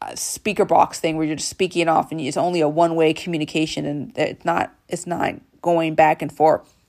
uh, 0.00 0.14
speaker 0.14 0.64
box 0.64 1.00
thing 1.00 1.16
where 1.16 1.26
you're 1.26 1.36
just 1.36 1.48
speaking 1.48 1.88
off 1.88 2.12
and 2.12 2.20
it's 2.20 2.36
only 2.36 2.60
a 2.60 2.68
one 2.68 2.94
way 2.94 3.12
communication 3.14 3.86
and 3.86 4.12
it's 4.16 4.44
not 4.44 4.74
it's 4.88 5.06
not 5.06 5.34
going 5.60 5.94
back 5.94 6.22
and 6.22 6.32
forth 6.32 6.81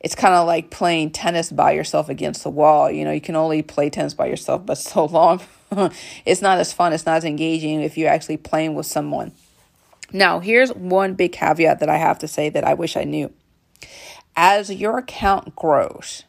it's 0.00 0.14
kind 0.14 0.34
of 0.34 0.46
like 0.46 0.70
playing 0.70 1.10
tennis 1.10 1.50
by 1.50 1.72
yourself 1.72 2.08
against 2.08 2.42
the 2.42 2.50
wall. 2.50 2.90
You 2.90 3.04
know, 3.04 3.12
you 3.12 3.20
can 3.20 3.36
only 3.36 3.62
play 3.62 3.90
tennis 3.90 4.14
by 4.14 4.26
yourself, 4.26 4.64
but 4.64 4.78
so 4.78 5.06
long. 5.06 5.40
it's 6.24 6.40
not 6.40 6.58
as 6.58 6.72
fun, 6.72 6.92
it's 6.92 7.06
not 7.06 7.18
as 7.18 7.24
engaging 7.24 7.82
if 7.82 7.98
you're 7.98 8.10
actually 8.10 8.38
playing 8.38 8.74
with 8.74 8.86
someone. 8.86 9.32
Now, 10.12 10.40
here's 10.40 10.72
one 10.72 11.14
big 11.14 11.32
caveat 11.32 11.80
that 11.80 11.90
I 11.90 11.98
have 11.98 12.18
to 12.20 12.28
say 12.28 12.48
that 12.48 12.64
I 12.64 12.74
wish 12.74 12.96
I 12.96 13.04
knew. 13.04 13.30
As 14.34 14.72
your 14.72 14.98
account 14.98 15.54
grows, 15.54 16.24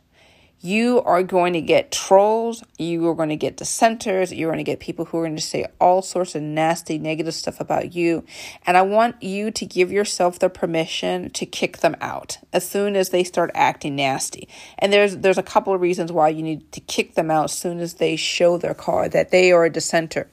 you 0.61 1.01
are 1.03 1.23
going 1.23 1.53
to 1.53 1.61
get 1.61 1.91
trolls, 1.91 2.63
you 2.77 3.07
are 3.07 3.15
going 3.15 3.29
to 3.29 3.35
get 3.35 3.57
dissenters, 3.57 4.33
you're 4.33 4.49
going 4.51 4.63
to 4.63 4.69
get 4.69 4.79
people 4.79 5.05
who 5.05 5.17
are 5.19 5.23
going 5.23 5.35
to 5.35 5.41
say 5.41 5.65
all 5.79 6.01
sorts 6.01 6.35
of 6.35 6.41
nasty, 6.41 6.97
negative 6.97 7.33
stuff 7.33 7.61
about 7.61 7.93
you. 7.93 8.25
And 8.65 8.75
I 8.75 8.81
want 8.81 9.21
you 9.23 9.51
to 9.51 9.65
give 9.65 9.91
yourself 9.91 10.39
the 10.39 10.49
permission 10.49 11.29
to 11.31 11.45
kick 11.45 11.77
them 11.77 11.95
out 12.01 12.37
as 12.51 12.67
soon 12.67 12.95
as 12.95 13.09
they 13.09 13.23
start 13.23 13.51
acting 13.53 13.95
nasty. 13.95 14.49
And 14.77 14.91
there's 14.91 15.17
there's 15.17 15.37
a 15.37 15.43
couple 15.43 15.73
of 15.73 15.81
reasons 15.81 16.11
why 16.11 16.29
you 16.29 16.43
need 16.43 16.71
to 16.73 16.81
kick 16.81 17.15
them 17.15 17.31
out 17.31 17.45
as 17.45 17.53
soon 17.53 17.79
as 17.79 17.95
they 17.95 18.15
show 18.15 18.57
their 18.57 18.73
card 18.73 19.13
that 19.13 19.31
they 19.31 19.51
are 19.51 19.65
a 19.65 19.69
dissenter. 19.69 20.29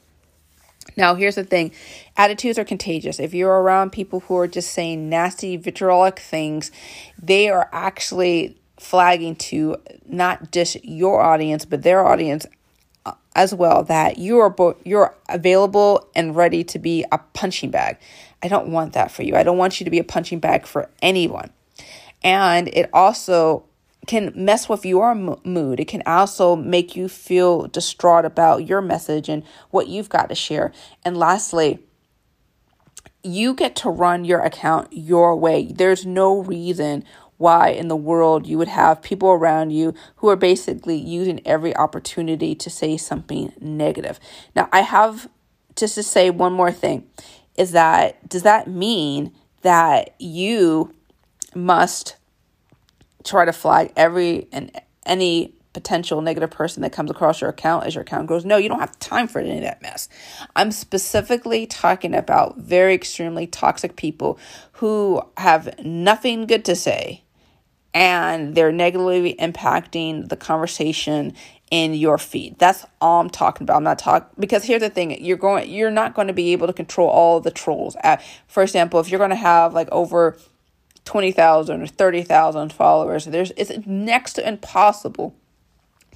Now, 0.97 1.14
here's 1.14 1.35
the 1.35 1.45
thing 1.45 1.73
attitudes 2.16 2.59
are 2.59 2.64
contagious. 2.64 3.21
If 3.21 3.35
you're 3.35 3.61
around 3.61 3.90
people 3.90 4.21
who 4.21 4.37
are 4.38 4.49
just 4.49 4.73
saying 4.73 5.09
nasty, 5.09 5.56
vitriolic 5.56 6.18
things, 6.18 6.71
they 7.21 7.49
are 7.49 7.68
actually 7.73 8.56
flagging 8.78 9.35
to 9.37 9.76
not 10.06 10.52
just 10.52 10.85
your 10.85 11.21
audience 11.21 11.64
but 11.64 11.83
their 11.83 12.04
audience 12.04 12.47
uh, 13.06 13.12
as 13.35 13.54
well 13.54 13.83
that 13.85 14.18
you 14.18 14.38
are 14.38 14.50
bo- 14.50 14.76
you're 14.85 15.14
available 15.28 16.09
and 16.14 16.37
ready 16.37 16.64
to 16.64 16.78
be 16.78 17.04
a 17.12 17.18
punching 17.18 17.71
bag. 17.71 17.99
I 18.42 18.49
don't 18.49 18.68
want 18.68 18.92
that 18.92 19.11
for 19.11 19.23
you. 19.23 19.37
I 19.37 19.42
don't 19.42 19.59
want 19.59 19.80
you 19.80 19.85
to 19.85 19.90
be 19.90 19.99
a 19.99 20.04
punching 20.04 20.40
bag 20.40 20.66
for 20.66 20.90
anyone. 21.00 21.50
And 22.23 22.68
it 22.68 22.90
also 22.92 23.64
can 24.06 24.33
mess 24.35 24.68
with 24.68 24.85
your 24.85 25.14
mood. 25.14 25.80
It 25.80 25.88
can 25.88 26.02
also 26.06 26.56
make 26.56 26.97
you 26.97 27.09
feel 27.09 27.66
distraught 27.66 28.25
about 28.25 28.66
your 28.66 28.80
message 28.80 29.28
and 29.28 29.42
what 29.71 29.88
you've 29.88 30.09
got 30.09 30.28
to 30.28 30.35
share. 30.35 30.73
And 31.04 31.16
lastly, 31.16 31.80
you 33.23 33.54
get 33.54 33.75
to 33.76 33.90
run 33.90 34.25
your 34.25 34.40
account 34.40 34.88
your 34.92 35.37
way. 35.37 35.73
There's 35.73 36.06
no 36.06 36.40
reason 36.42 37.04
why 37.38 37.69
in 37.69 37.88
the 37.88 37.97
world 37.97 38.47
you 38.47 38.59
would 38.59 38.69
have 38.69 39.02
people 39.02 39.28
around 39.31 39.71
you 39.71 39.95
who 40.16 40.28
are 40.28 40.37
basically 40.37 40.97
using 40.97 41.40
every 41.47 41.75
opportunity 41.76 42.55
to 42.55 42.71
say 42.71 42.97
something 42.97 43.52
negative. 43.61 44.19
Now, 44.55 44.69
I 44.73 44.81
have 44.81 45.28
just 45.75 45.95
to 45.97 46.02
say 46.02 46.31
one 46.31 46.52
more 46.52 46.73
thing 46.73 47.07
is 47.57 47.73
that 47.73 48.28
does 48.28 48.43
that 48.43 48.69
mean 48.69 49.33
that 49.62 50.14
you 50.19 50.95
must 51.55 52.16
try 53.25 53.45
to 53.45 53.52
flag 53.52 53.93
every 53.97 54.47
and 54.52 54.71
any 55.05 55.52
potential 55.76 56.23
negative 56.23 56.50
person 56.50 56.83
that 56.83 56.90
comes 56.90 57.11
across 57.11 57.43
your 57.43 57.50
account 57.50 57.85
as 57.85 57.95
your 57.95 58.00
account 58.00 58.26
grows. 58.26 58.47
No, 58.47 58.57
you 58.57 58.66
don't 58.66 58.81
have 58.81 58.99
time 58.99 59.28
for 59.28 59.40
any 59.40 59.59
of 59.59 59.62
that 59.62 59.83
mess. 59.83 60.09
I'm 60.57 60.73
specifically 60.73 61.66
talking 61.66 62.14
about 62.14 62.57
very 62.57 62.95
extremely 62.95 63.47
toxic 63.47 63.95
people 63.95 64.38
who 64.73 65.21
have 65.37 65.78
nothing 65.85 66.47
good 66.47 66.64
to 66.64 66.75
say 66.75 67.25
and 67.97 68.55
they're 68.55 68.73
negatively 68.73 69.35
impacting 69.37 70.29
the 70.29 70.37
conversation 70.37 71.33
in 71.71 71.95
your 71.95 72.19
feed. 72.19 72.59
That's 72.59 72.85
all 73.00 73.23
I'm 73.23 73.31
talking 73.31 73.65
about. 73.65 73.79
I'm 73.79 73.85
not 73.85 73.99
talking 73.99 74.29
because 74.38 74.65
here's 74.65 74.83
the 74.83 74.91
thing: 74.91 75.25
you're 75.25 75.38
going, 75.38 75.71
you're 75.71 75.91
not 75.91 76.12
going 76.12 76.29
to 76.29 76.35
be 76.35 76.53
able 76.53 76.67
to 76.67 76.75
control 76.75 77.09
all 77.09 77.41
the 77.41 77.50
trolls. 77.50 77.97
At, 78.03 78.23
for 78.49 78.62
example, 78.62 79.00
if 79.00 79.09
you're 79.09 79.19
going 79.19 79.31
to 79.31 79.37
have 79.37 79.73
like 79.73 79.88
over 79.91 80.37
twenty 81.07 81.33
thousand 81.33 81.81
or 81.81 81.87
thirty 81.87 82.23
thousand 82.23 82.71
followers, 82.71 83.25
there's 83.25 83.50
it's 83.57 83.73
next 83.87 84.35
to 84.35 84.47
impossible 84.47 85.35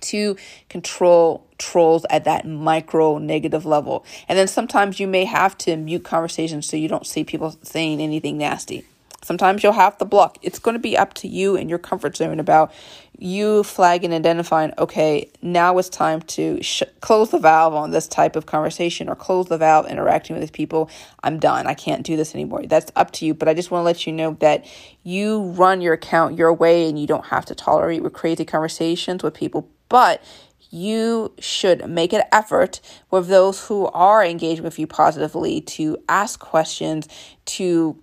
to 0.02 0.36
control 0.68 1.46
trolls 1.56 2.04
at 2.10 2.24
that 2.24 2.46
micro 2.46 3.16
negative 3.16 3.64
level. 3.64 4.04
And 4.28 4.38
then 4.38 4.48
sometimes 4.48 5.00
you 5.00 5.06
may 5.06 5.24
have 5.24 5.56
to 5.58 5.76
mute 5.76 6.04
conversations 6.04 6.66
so 6.68 6.76
you 6.76 6.88
don't 6.88 7.06
see 7.06 7.24
people 7.24 7.56
saying 7.62 8.02
anything 8.02 8.36
nasty. 8.36 8.84
Sometimes 9.22 9.62
you'll 9.62 9.72
have 9.72 9.98
to 9.98 10.04
block. 10.04 10.38
It's 10.42 10.58
going 10.58 10.74
to 10.74 10.80
be 10.80 10.96
up 10.96 11.14
to 11.14 11.28
you 11.28 11.56
and 11.56 11.68
your 11.68 11.78
comfort 11.78 12.16
zone 12.16 12.40
about 12.40 12.72
you 13.18 13.62
flagging 13.62 14.14
identifying, 14.14 14.72
okay, 14.78 15.30
now 15.42 15.76
it's 15.76 15.90
time 15.90 16.22
to 16.22 16.62
sh- 16.62 16.82
close 17.00 17.30
the 17.30 17.38
valve 17.38 17.74
on 17.74 17.90
this 17.90 18.08
type 18.08 18.34
of 18.34 18.46
conversation 18.46 19.10
or 19.10 19.14
close 19.14 19.46
the 19.46 19.58
valve 19.58 19.86
interacting 19.86 20.34
with 20.34 20.40
these 20.40 20.50
people. 20.50 20.88
I'm 21.22 21.38
done. 21.38 21.66
I 21.66 21.74
can't 21.74 22.02
do 22.02 22.16
this 22.16 22.34
anymore. 22.34 22.62
That's 22.66 22.90
up 22.96 23.10
to 23.12 23.26
you. 23.26 23.34
But 23.34 23.48
I 23.48 23.54
just 23.54 23.70
want 23.70 23.82
to 23.82 23.84
let 23.84 24.06
you 24.06 24.12
know 24.14 24.38
that 24.40 24.64
you 25.02 25.42
run 25.50 25.82
your 25.82 25.92
account 25.94 26.38
your 26.38 26.54
way 26.54 26.88
and 26.88 26.98
you 26.98 27.06
don't 27.06 27.26
have 27.26 27.44
to 27.46 27.54
tolerate 27.54 28.02
with 28.02 28.14
crazy 28.14 28.46
conversations 28.46 29.22
with 29.22 29.34
people. 29.34 29.68
But 29.90 30.22
you 30.70 31.34
should 31.38 31.88
make 31.90 32.12
an 32.12 32.22
effort 32.32 32.80
with 33.10 33.28
those 33.28 33.66
who 33.66 33.86
are 33.88 34.24
engaged 34.24 34.62
with 34.62 34.78
you 34.78 34.86
positively 34.86 35.60
to 35.60 35.98
ask 36.08 36.38
questions, 36.38 37.08
to 37.44 38.00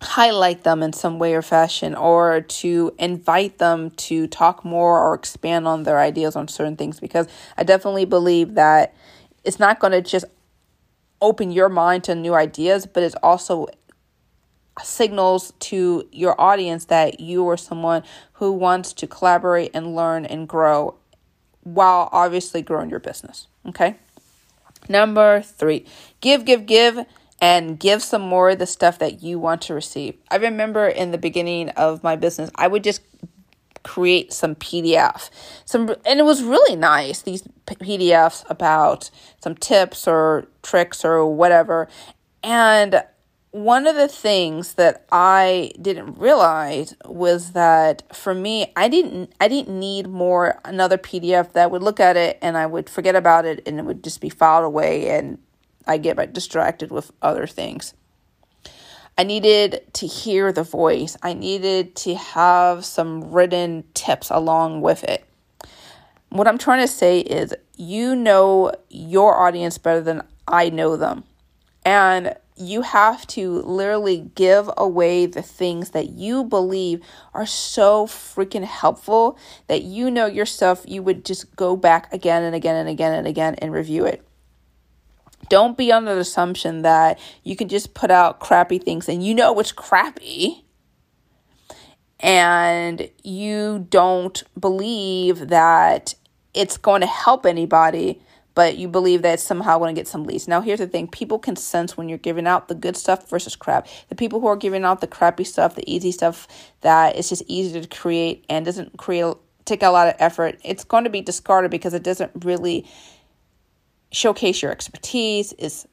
highlight 0.00 0.62
them 0.62 0.82
in 0.82 0.92
some 0.92 1.18
way 1.18 1.34
or 1.34 1.42
fashion 1.42 1.94
or 1.94 2.40
to 2.42 2.94
invite 2.98 3.58
them 3.58 3.90
to 3.90 4.28
talk 4.28 4.64
more 4.64 5.02
or 5.02 5.14
expand 5.14 5.66
on 5.66 5.82
their 5.82 5.98
ideas 5.98 6.36
on 6.36 6.46
certain 6.46 6.76
things 6.76 7.00
because 7.00 7.26
I 7.56 7.64
definitely 7.64 8.04
believe 8.04 8.54
that 8.54 8.94
it's 9.42 9.58
not 9.58 9.80
going 9.80 9.92
to 9.92 10.02
just 10.02 10.24
open 11.20 11.50
your 11.50 11.68
mind 11.68 12.04
to 12.04 12.14
new 12.14 12.34
ideas, 12.34 12.86
but 12.86 13.02
it's 13.02 13.16
also 13.22 13.66
signals 14.82 15.52
to 15.58 16.08
your 16.12 16.40
audience 16.40 16.84
that 16.86 17.18
you 17.18 17.48
are 17.48 17.56
someone 17.56 18.04
who 18.34 18.52
wants 18.52 18.92
to 18.92 19.06
collaborate 19.08 19.72
and 19.74 19.96
learn 19.96 20.24
and 20.24 20.48
grow 20.48 20.94
while 21.64 22.08
obviously 22.12 22.62
growing 22.62 22.88
your 22.88 23.00
business. 23.00 23.48
Okay. 23.66 23.96
Number 24.88 25.42
three, 25.42 25.84
give, 26.20 26.44
give, 26.44 26.66
give 26.66 27.04
and 27.40 27.78
give 27.78 28.02
some 28.02 28.22
more 28.22 28.50
of 28.50 28.58
the 28.58 28.66
stuff 28.66 28.98
that 28.98 29.22
you 29.22 29.38
want 29.38 29.62
to 29.62 29.74
receive. 29.74 30.16
I 30.30 30.36
remember 30.36 30.88
in 30.88 31.12
the 31.12 31.18
beginning 31.18 31.68
of 31.70 32.02
my 32.02 32.16
business, 32.16 32.50
I 32.54 32.68
would 32.68 32.84
just 32.84 33.02
create 33.84 34.32
some 34.32 34.54
PDF. 34.54 35.30
Some 35.64 35.94
and 36.04 36.20
it 36.20 36.24
was 36.24 36.42
really 36.42 36.76
nice 36.76 37.22
these 37.22 37.42
PDFs 37.66 38.44
about 38.50 39.10
some 39.40 39.54
tips 39.54 40.08
or 40.08 40.46
tricks 40.62 41.04
or 41.04 41.26
whatever. 41.26 41.88
And 42.42 43.02
one 43.50 43.86
of 43.86 43.96
the 43.96 44.08
things 44.08 44.74
that 44.74 45.06
I 45.10 45.72
didn't 45.80 46.18
realize 46.18 46.94
was 47.06 47.52
that 47.52 48.14
for 48.14 48.34
me, 48.34 48.72
I 48.76 48.88
didn't 48.88 49.32
I 49.40 49.48
didn't 49.48 49.78
need 49.78 50.06
more 50.06 50.60
another 50.64 50.98
PDF 50.98 51.52
that 51.52 51.70
would 51.70 51.82
look 51.82 52.00
at 52.00 52.16
it 52.16 52.38
and 52.42 52.58
I 52.58 52.66
would 52.66 52.90
forget 52.90 53.16
about 53.16 53.46
it 53.46 53.62
and 53.66 53.78
it 53.78 53.84
would 53.84 54.04
just 54.04 54.20
be 54.20 54.28
filed 54.28 54.64
away 54.64 55.08
and 55.08 55.38
I 55.88 55.98
get 55.98 56.32
distracted 56.32 56.90
with 56.90 57.10
other 57.22 57.46
things. 57.46 57.94
I 59.16 59.24
needed 59.24 59.82
to 59.94 60.06
hear 60.06 60.52
the 60.52 60.62
voice. 60.62 61.16
I 61.22 61.32
needed 61.32 61.96
to 61.96 62.14
have 62.14 62.84
some 62.84 63.32
written 63.32 63.82
tips 63.94 64.30
along 64.30 64.82
with 64.82 65.02
it. 65.02 65.24
What 66.28 66.46
I'm 66.46 66.58
trying 66.58 66.82
to 66.82 66.92
say 66.92 67.20
is 67.20 67.52
you 67.76 68.14
know 68.14 68.72
your 68.90 69.40
audience 69.40 69.76
better 69.78 70.02
than 70.02 70.22
I 70.46 70.68
know 70.68 70.96
them. 70.96 71.24
And 71.84 72.36
you 72.54 72.82
have 72.82 73.26
to 73.28 73.62
literally 73.62 74.30
give 74.34 74.70
away 74.76 75.26
the 75.26 75.42
things 75.42 75.90
that 75.90 76.10
you 76.10 76.44
believe 76.44 77.02
are 77.34 77.46
so 77.46 78.06
freaking 78.06 78.64
helpful 78.64 79.38
that 79.68 79.82
you 79.82 80.10
know 80.10 80.26
yourself 80.26 80.84
you 80.86 81.02
would 81.02 81.24
just 81.24 81.54
go 81.56 81.76
back 81.76 82.12
again 82.12 82.42
and 82.42 82.54
again 82.54 82.76
and 82.76 82.88
again 82.88 83.14
and 83.14 83.26
again 83.26 83.54
and 83.56 83.72
review 83.72 84.04
it. 84.04 84.27
Don't 85.48 85.76
be 85.76 85.92
under 85.92 86.14
the 86.14 86.20
assumption 86.20 86.82
that 86.82 87.18
you 87.42 87.56
can 87.56 87.68
just 87.68 87.94
put 87.94 88.10
out 88.10 88.40
crappy 88.40 88.78
things 88.78 89.08
and 89.08 89.24
you 89.24 89.34
know 89.34 89.58
it's 89.58 89.72
crappy 89.72 90.64
and 92.20 93.08
you 93.22 93.86
don't 93.90 94.42
believe 94.58 95.48
that 95.48 96.14
it's 96.52 96.76
going 96.76 97.00
to 97.00 97.06
help 97.06 97.46
anybody 97.46 98.20
but 98.58 98.76
you 98.76 98.88
believe 98.88 99.22
that 99.22 99.34
it's 99.34 99.44
somehow 99.44 99.78
going 99.78 99.94
to 99.94 99.96
get 99.96 100.08
some 100.08 100.24
leads. 100.24 100.48
Now, 100.48 100.60
here's 100.60 100.80
the 100.80 100.88
thing 100.88 101.06
people 101.06 101.38
can 101.38 101.54
sense 101.54 101.96
when 101.96 102.08
you're 102.08 102.18
giving 102.18 102.44
out 102.44 102.66
the 102.66 102.74
good 102.74 102.96
stuff 102.96 103.30
versus 103.30 103.54
crap. 103.54 103.86
The 104.08 104.16
people 104.16 104.40
who 104.40 104.48
are 104.48 104.56
giving 104.56 104.82
out 104.82 105.00
the 105.00 105.06
crappy 105.06 105.44
stuff, 105.44 105.76
the 105.76 105.88
easy 105.88 106.10
stuff 106.10 106.48
that 106.80 107.14
is 107.14 107.28
just 107.28 107.44
easy 107.46 107.80
to 107.80 107.86
create 107.86 108.44
and 108.48 108.64
doesn't 108.64 108.96
create 108.96 109.32
take 109.64 109.84
a 109.84 109.90
lot 109.90 110.08
of 110.08 110.16
effort, 110.18 110.58
it's 110.64 110.82
going 110.82 111.04
to 111.04 111.10
be 111.10 111.20
discarded 111.20 111.70
because 111.70 111.94
it 111.94 112.02
doesn't 112.02 112.32
really 112.44 112.84
showcase 114.10 114.62
your 114.62 114.70
expertise, 114.70 115.52
is 115.54 115.86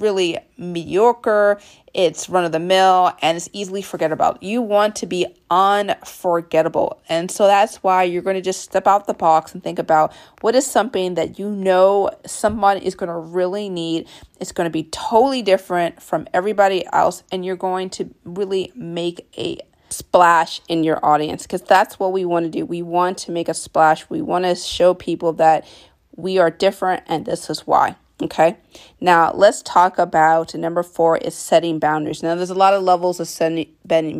really 0.00 0.38
mediocre, 0.58 1.58
it's 1.94 2.28
run 2.28 2.44
of 2.44 2.52
the 2.52 2.58
mill, 2.58 3.12
and 3.22 3.36
it's 3.36 3.48
easily 3.52 3.82
forgettable. 3.82 4.36
You 4.40 4.60
want 4.60 4.96
to 4.96 5.06
be 5.06 5.26
unforgettable. 5.50 7.00
And 7.08 7.30
so 7.30 7.46
that's 7.46 7.76
why 7.76 8.02
you're 8.02 8.22
going 8.22 8.36
to 8.36 8.42
just 8.42 8.60
step 8.60 8.86
out 8.86 9.06
the 9.06 9.14
box 9.14 9.54
and 9.54 9.62
think 9.62 9.78
about 9.78 10.12
what 10.40 10.54
is 10.54 10.66
something 10.66 11.14
that 11.14 11.38
you 11.38 11.48
know 11.48 12.10
someone 12.26 12.78
is 12.78 12.94
going 12.94 13.08
to 13.08 13.16
really 13.16 13.68
need. 13.68 14.08
It's 14.40 14.52
going 14.52 14.66
to 14.66 14.70
be 14.70 14.84
totally 14.84 15.42
different 15.42 16.02
from 16.02 16.28
everybody 16.34 16.84
else, 16.92 17.22
and 17.32 17.44
you're 17.44 17.56
going 17.56 17.90
to 17.90 18.14
really 18.24 18.72
make 18.74 19.26
a 19.38 19.58
splash 19.88 20.60
in 20.68 20.82
your 20.82 20.98
audience 21.04 21.44
because 21.44 21.62
that's 21.62 21.98
what 21.98 22.12
we 22.12 22.24
want 22.24 22.44
to 22.44 22.50
do. 22.50 22.66
We 22.66 22.82
want 22.82 23.18
to 23.18 23.30
make 23.30 23.48
a 23.48 23.54
splash. 23.54 24.10
We 24.10 24.20
want 24.20 24.44
to 24.44 24.54
show 24.54 24.94
people 24.94 25.32
that 25.34 25.64
we 26.16 26.38
are 26.38 26.50
different 26.50 27.02
and 27.06 27.26
this 27.26 27.48
is 27.50 27.66
why. 27.66 27.96
Okay. 28.22 28.56
Now 29.00 29.32
let's 29.34 29.62
talk 29.62 29.98
about 29.98 30.54
number 30.54 30.82
four 30.82 31.18
is 31.18 31.34
setting 31.34 31.78
boundaries. 31.78 32.22
Now 32.22 32.34
there's 32.34 32.50
a 32.50 32.54
lot 32.54 32.72
of 32.74 32.82
levels 32.82 33.20
of 33.20 33.28
setting 33.28 33.68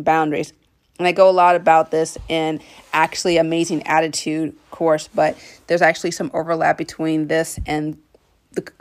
boundaries. 0.03 0.53
And 0.99 1.07
I 1.07 1.11
go 1.11 1.29
a 1.29 1.31
lot 1.31 1.55
about 1.55 1.91
this 1.91 2.17
in 2.27 2.59
actually 2.91 3.37
amazing 3.37 3.85
attitude 3.85 4.55
course, 4.71 5.07
but 5.13 5.37
there's 5.67 5.81
actually 5.81 6.11
some 6.11 6.31
overlap 6.33 6.77
between 6.77 7.27
this 7.27 7.59
and 7.65 7.97
the 8.53 8.71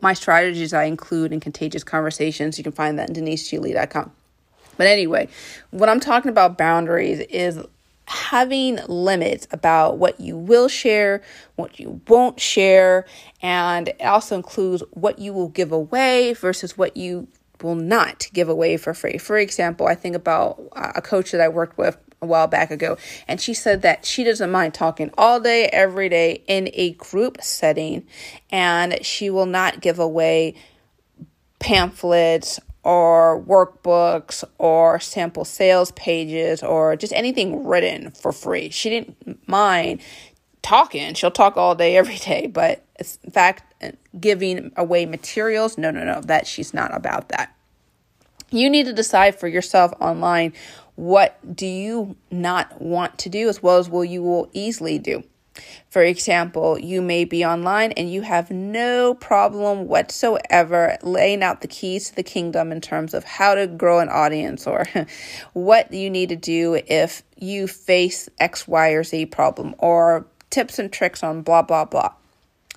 my 0.00 0.12
strategies 0.12 0.72
I 0.72 0.84
include 0.84 1.32
in 1.32 1.40
contagious 1.40 1.82
conversations. 1.82 2.58
You 2.58 2.64
can 2.64 2.72
find 2.72 2.98
that 2.98 3.08
in 3.08 3.14
deniseglee.com. 3.14 4.12
But 4.76 4.86
anyway, 4.86 5.28
what 5.70 5.88
I'm 5.88 6.00
talking 6.00 6.30
about 6.30 6.58
boundaries 6.58 7.20
is 7.20 7.58
having 8.06 8.78
limits 8.88 9.46
about 9.50 9.98
what 9.98 10.20
you 10.20 10.36
will 10.36 10.68
share, 10.68 11.22
what 11.56 11.78
you 11.78 12.00
won't 12.08 12.40
share, 12.40 13.06
and 13.40 13.88
it 13.88 14.02
also 14.02 14.36
includes 14.36 14.82
what 14.90 15.18
you 15.18 15.32
will 15.32 15.48
give 15.48 15.72
away 15.72 16.34
versus 16.34 16.76
what 16.76 16.96
you 16.96 17.28
will 17.62 17.74
not 17.74 18.28
give 18.32 18.48
away 18.48 18.76
for 18.76 18.92
free. 18.92 19.18
For 19.18 19.38
example, 19.38 19.86
I 19.86 19.94
think 19.94 20.16
about 20.16 20.60
uh, 20.72 20.92
a 20.96 21.02
coach 21.02 21.30
that 21.32 21.40
I 21.40 21.48
worked 21.48 21.78
with 21.78 21.96
a 22.20 22.26
while 22.26 22.46
back 22.48 22.70
ago, 22.70 22.96
and 23.28 23.40
she 23.40 23.54
said 23.54 23.82
that 23.82 24.04
she 24.04 24.24
doesn't 24.24 24.50
mind 24.50 24.74
talking 24.74 25.10
all 25.16 25.40
day, 25.40 25.66
every 25.66 26.08
day 26.08 26.42
in 26.46 26.70
a 26.74 26.92
group 26.92 27.40
setting, 27.40 28.06
and 28.50 29.04
she 29.04 29.30
will 29.30 29.46
not 29.46 29.80
give 29.80 29.98
away 29.98 30.54
pamphlets 31.58 32.58
or 32.84 33.42
workbooks 33.42 34.44
or 34.58 34.98
sample 34.98 35.44
sales 35.44 35.92
pages 35.92 36.62
or 36.62 36.96
just 36.96 37.12
anything 37.12 37.64
written 37.64 38.10
for 38.10 38.32
free. 38.32 38.70
She 38.70 38.90
didn't 38.90 39.48
mind 39.48 40.00
talking. 40.62 41.14
She'll 41.14 41.30
talk 41.30 41.56
all 41.56 41.74
day, 41.74 41.96
every 42.02 42.16
day, 42.16 42.46
but 42.46 42.84
in 42.98 43.30
fact 43.30 43.72
giving 44.18 44.72
away 44.76 45.06
materials. 45.06 45.78
No, 45.78 45.90
no, 45.90 46.04
no, 46.04 46.20
that 46.22 46.46
she's 46.46 46.74
not 46.74 46.94
about 46.94 47.28
that. 47.28 47.54
You 48.50 48.68
need 48.68 48.86
to 48.86 48.92
decide 48.92 49.38
for 49.38 49.48
yourself 49.48 49.92
online 50.00 50.52
what 50.94 51.38
do 51.56 51.66
you 51.66 52.16
not 52.30 52.80
want 52.80 53.18
to 53.18 53.28
do 53.28 53.48
as 53.48 53.62
well 53.62 53.78
as 53.78 53.88
what 53.88 54.02
you 54.02 54.22
will 54.22 54.50
easily 54.52 54.98
do. 54.98 55.24
For 55.90 56.02
example, 56.02 56.78
you 56.78 57.02
may 57.02 57.24
be 57.24 57.44
online 57.44 57.92
and 57.92 58.10
you 58.10 58.22
have 58.22 58.50
no 58.50 59.14
problem 59.14 59.86
whatsoever 59.86 60.96
laying 61.02 61.42
out 61.42 61.60
the 61.60 61.68
keys 61.68 62.08
to 62.08 62.16
the 62.16 62.22
kingdom 62.22 62.72
in 62.72 62.80
terms 62.80 63.12
of 63.12 63.24
how 63.24 63.54
to 63.54 63.66
grow 63.66 63.98
an 63.98 64.08
audience 64.08 64.66
or 64.66 64.86
what 65.52 65.92
you 65.92 66.08
need 66.08 66.30
to 66.30 66.36
do 66.36 66.80
if 66.86 67.22
you 67.36 67.66
face 67.66 68.28
X, 68.38 68.66
Y, 68.66 68.90
or 68.90 69.04
Z 69.04 69.26
problem 69.26 69.74
or 69.78 70.26
tips 70.50 70.78
and 70.78 70.92
tricks 70.92 71.22
on 71.22 71.42
blah, 71.42 71.62
blah, 71.62 71.84
blah. 71.84 72.12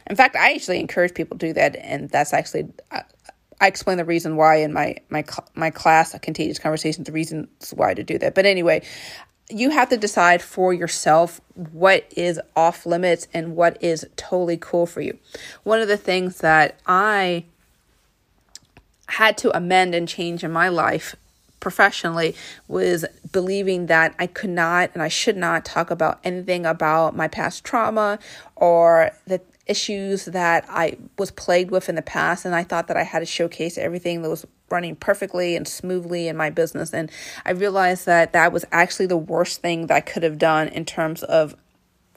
In 0.08 0.16
fact, 0.16 0.36
I 0.36 0.54
actually 0.54 0.80
encourage 0.80 1.14
people 1.14 1.38
to 1.38 1.48
do 1.48 1.54
that, 1.54 1.76
and 1.76 2.10
that's 2.10 2.34
actually. 2.34 2.68
Uh, 2.92 3.02
I 3.62 3.68
explain 3.68 3.98
the 3.98 4.06
reason 4.06 4.36
why 4.36 4.58
in 4.58 4.74
my 4.74 4.98
my 5.10 5.24
my 5.56 5.72
class, 5.72 6.14
a 6.14 6.20
Contagious 6.20 6.60
conversation, 6.60 7.04
the 7.06 7.12
reasons 7.12 7.74
why 7.74 7.94
to 7.94 8.04
do 8.04 8.20
that. 8.20 8.36
But 8.36 8.46
anyway, 8.46 8.84
you 9.50 9.70
have 9.70 9.90
to 9.90 9.98
decide 9.98 10.42
for 10.42 10.74
yourself 10.74 11.40
what 11.54 12.06
is 12.16 12.40
off 12.56 12.86
limits 12.86 13.28
and 13.34 13.56
what 13.56 13.82
is 13.82 14.06
totally 14.16 14.58
cool 14.58 14.86
for 14.86 15.02
you. 15.02 15.18
One 15.64 15.82
of 15.82 15.88
the 15.88 15.98
things 15.98 16.40
that 16.40 16.80
I 16.88 17.46
had 19.08 19.38
to 19.40 19.56
amend 19.56 19.94
and 19.94 20.08
change 20.08 20.44
in 20.44 20.52
my 20.52 20.70
life 20.70 21.16
professionally 21.60 22.36
was 22.68 23.06
believing 23.32 23.86
that 23.88 24.16
I 24.20 24.28
could 24.28 24.50
not 24.50 24.92
and 24.94 25.02
I 25.02 25.08
should 25.08 25.38
not 25.38 25.66
talk 25.66 25.92
about 25.92 26.20
anything 26.24 26.66
about 26.66 27.16
my 27.16 27.28
past 27.28 27.64
trauma 27.64 28.20
or 28.56 29.12
the 29.26 29.42
issues 29.68 30.26
that 30.26 30.66
I 30.70 30.98
was 31.18 31.32
plagued 31.32 31.72
with 31.72 31.90
in 31.90 31.96
the 31.96 32.02
past. 32.02 32.46
And 32.46 32.56
I 32.56 32.64
thought 32.64 32.88
that 32.88 32.98
I 32.98 33.04
had 33.04 33.20
to 33.20 33.26
showcase 33.26 33.78
everything 33.78 34.22
that 34.22 34.30
was 34.30 34.46
running 34.70 34.96
perfectly 34.96 35.56
and 35.56 35.68
smoothly 35.68 36.28
in 36.28 36.38
my 36.38 36.50
business. 36.50 36.94
And 36.94 37.12
I 37.46 37.52
realized 37.52 38.06
that 38.06 38.34
that 38.34 38.52
was 38.52 38.66
actually 38.72 39.08
the 39.08 39.18
worst 39.18 39.62
thing 39.62 39.88
that 39.88 39.96
I 39.96 40.02
could 40.02 40.24
have 40.24 40.38
done 40.38 40.68
in 40.70 40.86
terms 40.86 41.24
of 41.24 41.56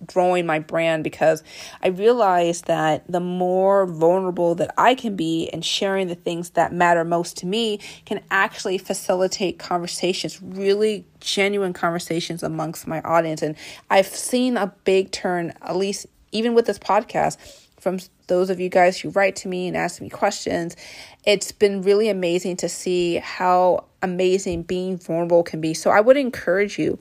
growing 0.07 0.47
my 0.47 0.59
brand 0.59 1.05
because 1.05 1.43
I 1.83 1.89
realized 1.89 2.67
that 2.67 3.05
the 3.09 3.21
more 3.21 3.87
vulnerable 3.87 4.55
that 4.57 4.73
I 4.79 4.95
can 4.95 5.17
be 5.17 5.49
and 5.53 5.65
sharing 5.65 6.09
the 6.09 6.15
things 6.15 6.51
that 6.51 6.73
matter 6.73 7.05
most 7.05 7.37
to 7.39 7.47
me 7.47 7.81
can 8.07 8.23
actually 8.31 8.79
facilitate 8.79 9.59
conversations, 9.59 10.41
really 10.41 11.05
genuine 11.21 11.73
conversations 11.73 12.43
amongst 12.43 12.87
my 12.87 13.01
audience. 13.03 13.43
And 13.43 13.57
I've 13.91 14.07
seen 14.07 14.57
a 14.57 14.73
big 14.85 15.11
turn, 15.11 15.53
at 15.63 15.77
least 15.77 16.07
even 16.33 16.55
with 16.55 16.67
this 16.67 16.79
podcast, 16.79 17.37
from 17.79 17.99
those 18.27 18.51
of 18.51 18.61
you 18.61 18.69
guys 18.69 18.99
who 19.01 19.11
write 19.11 19.37
to 19.37 19.49
me 19.49 19.69
and 19.69 19.77
ask 19.77 20.01
me 20.01 20.09
questions, 20.09 20.77
it's 21.25 21.53
been 21.53 21.83
really 21.83 22.09
amazing 22.09 22.57
to 22.57 22.69
see 22.69 23.17
how 23.17 23.85
amazing 24.03 24.63
being 24.63 24.99
vulnerable 24.99 25.43
can 25.43 25.61
be. 25.61 25.75
So 25.75 25.91
I 25.91 26.01
would 26.01 26.17
encourage 26.17 26.79
you, 26.79 26.99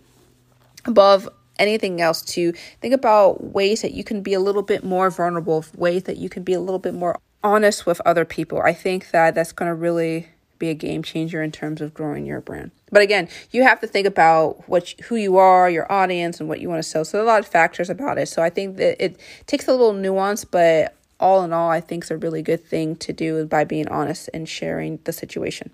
above 0.86 1.28
anything 1.60 2.02
else, 2.02 2.22
to 2.22 2.54
think 2.82 2.94
about 2.94 3.44
ways 3.44 3.82
that 3.82 3.94
you 3.94 4.04
can 4.04 4.22
be 4.22 4.34
a 4.34 4.40
little 4.40 4.62
bit 4.62 4.84
more 4.84 5.10
vulnerable, 5.10 5.66
ways 5.76 6.04
that 6.04 6.18
you 6.18 6.30
can 6.30 6.44
be 6.44 6.54
a 6.54 6.60
little 6.60 6.80
bit 6.80 6.94
more 6.94 7.20
honest 7.44 7.86
with 7.86 8.02
other 8.06 8.26
people. 8.26 8.62
I 8.62 8.74
think 8.74 9.12
that 9.12 9.36
that's 9.36 9.52
going 9.52 9.70
to 9.70 9.76
really 9.76 10.28
be 10.60 10.70
a 10.70 10.74
game 10.74 11.04
changer 11.04 11.42
in 11.42 11.52
terms 11.52 11.82
of 11.82 11.94
growing 11.94 12.26
your 12.26 12.42
brand. 12.42 12.72
But 12.92 13.02
again, 13.02 13.28
you 13.52 13.64
have 13.64 13.80
to 13.82 13.88
think 13.88 14.08
about 14.08 14.68
what 14.70 14.90
who 15.06 15.16
you 15.16 15.38
are, 15.38 15.70
your 15.70 15.92
audience, 15.92 16.40
and 16.40 16.48
what 16.48 16.62
you 16.62 16.70
want 16.70 16.82
to 16.82 16.90
sell. 16.90 17.06
So 17.06 17.22
a 17.22 17.26
lot 17.26 17.40
of 17.40 17.48
factors 17.48 17.90
about 17.90 18.18
it. 18.18 18.28
So 18.28 18.42
I 18.42 18.50
think 18.50 18.78
that 18.78 19.04
it 19.04 19.20
takes 19.46 19.68
a 19.68 19.72
little 19.72 19.94
nuance, 19.94 20.46
but 20.46 20.96
all 21.20 21.44
in 21.44 21.52
all, 21.52 21.70
I 21.70 21.82
think 21.82 22.04
it's 22.04 22.12
a 22.12 22.18
really 22.18 22.42
good 22.42 22.64
thing 22.64 22.96
to 22.98 23.12
do 23.12 23.46
by 23.46 23.64
being 23.64 23.88
honest 23.88 24.30
and 24.34 24.48
sharing 24.48 25.00
the 25.04 25.14
situation. 25.14 25.72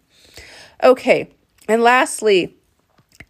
Okay, 0.83 1.29
and 1.67 1.81
lastly, 1.81 2.55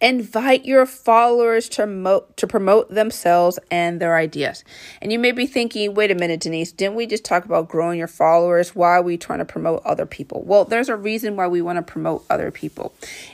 Invite 0.04 0.66
your 0.66 0.84
followers 0.84 1.66
to 1.70 1.84
promote, 1.84 2.36
to 2.36 2.46
promote 2.46 2.90
themselves 2.90 3.58
and 3.70 4.00
their 4.00 4.18
ideas. 4.18 4.62
And 5.00 5.10
you 5.10 5.18
may 5.18 5.32
be 5.32 5.46
thinking, 5.46 5.94
wait 5.94 6.10
a 6.10 6.14
minute, 6.14 6.40
Denise, 6.40 6.72
didn't 6.72 6.96
we 6.96 7.06
just 7.06 7.24
talk 7.24 7.46
about 7.46 7.70
growing 7.70 7.98
your 7.98 8.06
followers? 8.06 8.74
Why 8.74 8.90
are 8.90 9.02
we 9.02 9.16
trying 9.16 9.38
to 9.38 9.46
promote 9.46 9.80
other 9.82 10.04
people? 10.04 10.42
Well, 10.44 10.66
there's 10.66 10.90
a 10.90 10.96
reason 10.96 11.36
why 11.36 11.46
we 11.46 11.62
want 11.62 11.78
to 11.78 11.82
promote 11.82 12.26
other 12.28 12.50
people 12.50 12.92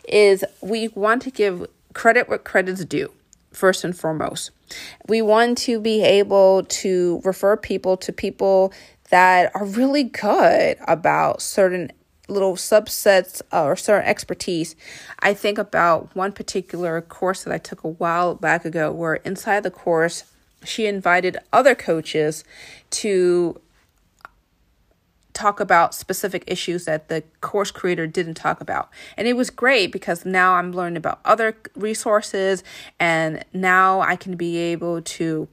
is 0.09 0.45
we 0.61 0.87
want 0.95 1.23
to 1.23 1.33
give 1.33 1.67
credit 1.93 2.29
what 2.29 2.45
credit's 2.45 2.85
due 2.85 3.11
first 3.53 3.83
and 3.83 3.99
foremost. 3.99 4.53
We 5.09 5.23
want 5.23 5.59
to 5.59 5.81
be 5.81 6.05
able 6.05 6.63
to 6.67 7.21
refer 7.25 7.57
people 7.57 7.97
to 7.97 8.13
people 8.13 8.73
that 9.11 9.51
are 9.57 9.65
really 9.65 10.05
good 10.05 10.77
about 10.87 11.43
certain 11.43 11.91
little 12.31 12.55
subsets 12.55 13.43
uh, 13.53 13.65
or 13.65 13.77
certain 13.77 14.09
expertise. 14.09 14.77
I 15.21 15.35
think 15.35 15.59
about 15.59 16.15
one 16.15 16.33
particular 16.33 17.01
course 17.01 17.45
that 17.45 17.53
I 17.53 17.59
took 17.59 17.85
a 17.85 17.89
while 17.89 18.35
back 18.35 18.65
ago 18.65 18.93
where 18.93 19.17
inside 19.17 19.63
the 19.63 19.71
course, 19.71 20.25
she 20.65 20.87
invited 20.87 21.39
other 21.53 21.75
coaches 21.75 22.45
to 22.91 23.61
talk 25.33 25.61
about 25.61 25.95
specific 25.95 26.45
issues 26.47 26.85
that 26.85 27.09
the 27.09 27.23
course 27.41 27.71
creator 27.71 28.07
didn't 28.07 28.35
talk 28.35 28.61
about. 28.61 28.91
And 29.17 29.27
it 29.27 29.35
was 29.35 29.49
great 29.49 29.91
because 29.91 30.27
now 30.27 30.55
I'm 30.55 30.73
learning 30.73 30.99
about 30.99 31.21
other 31.25 31.57
resources 31.75 32.63
and 32.99 33.45
now 33.55 34.01
I 34.01 34.17
can 34.17 34.37
be 34.37 34.59
able 34.59 35.01
to 35.01 35.49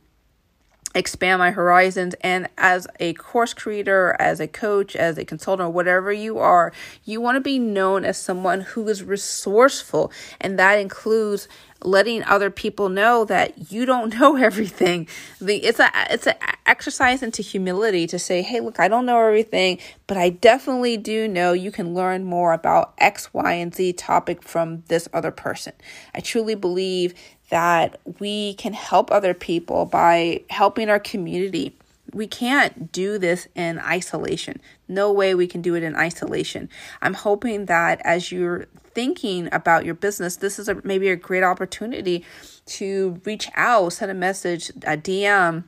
expand 0.97 1.37
my 1.37 1.51
horizons 1.51 2.15
and 2.21 2.49
as 2.57 2.87
a 2.99 3.13
course 3.13 3.53
creator 3.53 4.15
as 4.19 4.39
a 4.39 4.47
coach 4.47 4.95
as 4.95 5.17
a 5.17 5.25
consultant 5.25 5.67
or 5.67 5.71
whatever 5.71 6.11
you 6.11 6.39
are 6.39 6.73
you 7.05 7.21
want 7.21 7.35
to 7.35 7.41
be 7.41 7.59
known 7.59 8.03
as 8.03 8.17
someone 8.17 8.61
who 8.61 8.87
is 8.87 9.03
resourceful 9.03 10.11
and 10.41 10.57
that 10.57 10.79
includes 10.79 11.47
letting 11.83 12.23
other 12.23 12.49
people 12.49 12.89
know 12.89 13.25
that 13.25 13.71
you 13.71 13.85
don't 13.85 14.13
know 14.19 14.35
everything 14.35 15.07
the 15.39 15.57
it's 15.57 15.79
a 15.79 15.89
it's 16.09 16.27
an 16.27 16.35
exercise 16.65 17.23
into 17.23 17.41
humility 17.41 18.05
to 18.07 18.19
say 18.19 18.41
hey 18.41 18.59
look 18.59 18.79
i 18.79 18.87
don't 18.87 19.05
know 19.05 19.19
everything 19.19 19.77
but 20.05 20.17
i 20.17 20.29
definitely 20.29 20.97
do 20.97 21.27
know 21.27 21.53
you 21.53 21.71
can 21.71 21.93
learn 21.93 22.23
more 22.23 22.53
about 22.53 22.93
x 22.97 23.33
y 23.33 23.53
and 23.53 23.73
z 23.73 23.93
topic 23.93 24.43
from 24.43 24.83
this 24.87 25.07
other 25.13 25.31
person 25.31 25.73
i 26.13 26.19
truly 26.19 26.55
believe 26.55 27.13
that 27.49 27.99
we 28.19 28.53
can 28.55 28.73
help 28.73 29.11
other 29.11 29.33
people 29.33 29.85
by 29.85 30.41
helping 30.49 30.89
our 30.89 30.99
community. 30.99 31.75
We 32.13 32.27
can't 32.27 32.91
do 32.91 33.17
this 33.17 33.47
in 33.55 33.79
isolation. 33.79 34.61
No 34.87 35.11
way 35.11 35.35
we 35.35 35.47
can 35.47 35.61
do 35.61 35.75
it 35.75 35.83
in 35.83 35.95
isolation. 35.95 36.69
I'm 37.01 37.13
hoping 37.13 37.65
that 37.65 38.01
as 38.03 38.31
you're 38.31 38.65
thinking 38.93 39.49
about 39.51 39.85
your 39.85 39.93
business, 39.93 40.37
this 40.37 40.57
is 40.57 40.67
a, 40.67 40.81
maybe 40.83 41.09
a 41.09 41.15
great 41.15 41.43
opportunity 41.43 42.25
to 42.65 43.21
reach 43.25 43.49
out, 43.55 43.93
send 43.93 44.11
a 44.11 44.15
message, 44.15 44.69
a 44.69 44.97
DM, 44.97 45.63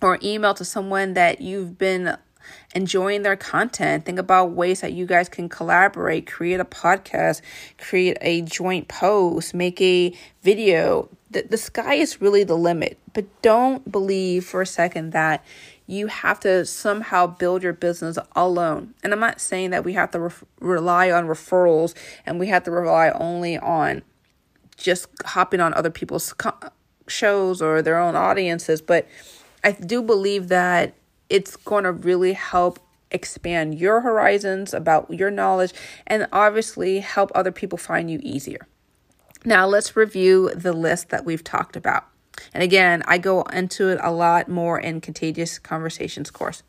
or 0.00 0.18
email 0.22 0.54
to 0.54 0.64
someone 0.64 1.14
that 1.14 1.40
you've 1.40 1.78
been 1.78 2.16
enjoying 2.74 3.22
their 3.22 3.36
content. 3.36 4.04
Think 4.04 4.18
about 4.18 4.52
ways 4.52 4.80
that 4.80 4.92
you 4.92 5.06
guys 5.06 5.28
can 5.28 5.48
collaborate, 5.48 6.26
create 6.26 6.60
a 6.60 6.64
podcast, 6.64 7.42
create 7.78 8.18
a 8.20 8.42
joint 8.42 8.88
post, 8.88 9.54
make 9.54 9.80
a 9.80 10.16
video. 10.42 11.08
The, 11.30 11.42
the 11.42 11.56
sky 11.56 11.94
is 11.94 12.20
really 12.20 12.44
the 12.44 12.56
limit, 12.56 12.98
but 13.12 13.24
don't 13.42 13.90
believe 13.90 14.44
for 14.44 14.62
a 14.62 14.66
second 14.66 15.12
that 15.12 15.44
you 15.86 16.06
have 16.06 16.40
to 16.40 16.64
somehow 16.64 17.26
build 17.26 17.62
your 17.62 17.72
business 17.72 18.18
alone. 18.36 18.94
And 19.02 19.12
I'm 19.12 19.20
not 19.20 19.40
saying 19.40 19.70
that 19.70 19.84
we 19.84 19.94
have 19.94 20.10
to 20.12 20.20
re- 20.20 20.30
rely 20.60 21.10
on 21.10 21.26
referrals 21.26 21.94
and 22.24 22.38
we 22.38 22.48
have 22.48 22.64
to 22.64 22.70
rely 22.70 23.10
only 23.10 23.58
on 23.58 24.02
just 24.76 25.08
hopping 25.24 25.60
on 25.60 25.74
other 25.74 25.90
people's 25.90 26.32
co- 26.32 26.70
shows 27.06 27.60
or 27.60 27.82
their 27.82 27.98
own 27.98 28.16
audiences, 28.16 28.80
but 28.80 29.06
I 29.64 29.72
do 29.72 30.02
believe 30.02 30.48
that 30.48 30.94
it's 31.32 31.56
going 31.56 31.84
to 31.84 31.92
really 31.92 32.34
help 32.34 32.78
expand 33.10 33.78
your 33.78 34.02
horizons 34.02 34.74
about 34.74 35.10
your 35.10 35.30
knowledge 35.30 35.72
and 36.06 36.28
obviously 36.30 37.00
help 37.00 37.32
other 37.34 37.50
people 37.50 37.78
find 37.78 38.10
you 38.10 38.20
easier. 38.22 38.66
Now, 39.44 39.66
let's 39.66 39.96
review 39.96 40.50
the 40.54 40.74
list 40.74 41.08
that 41.08 41.24
we've 41.24 41.42
talked 41.42 41.74
about. 41.74 42.06
And 42.52 42.62
again, 42.62 43.02
I 43.06 43.18
go 43.18 43.42
into 43.44 43.88
it 43.88 43.98
a 44.02 44.12
lot 44.12 44.48
more 44.48 44.78
in 44.78 45.00
Contagious 45.00 45.58
Conversations 45.58 46.30
course 46.30 46.62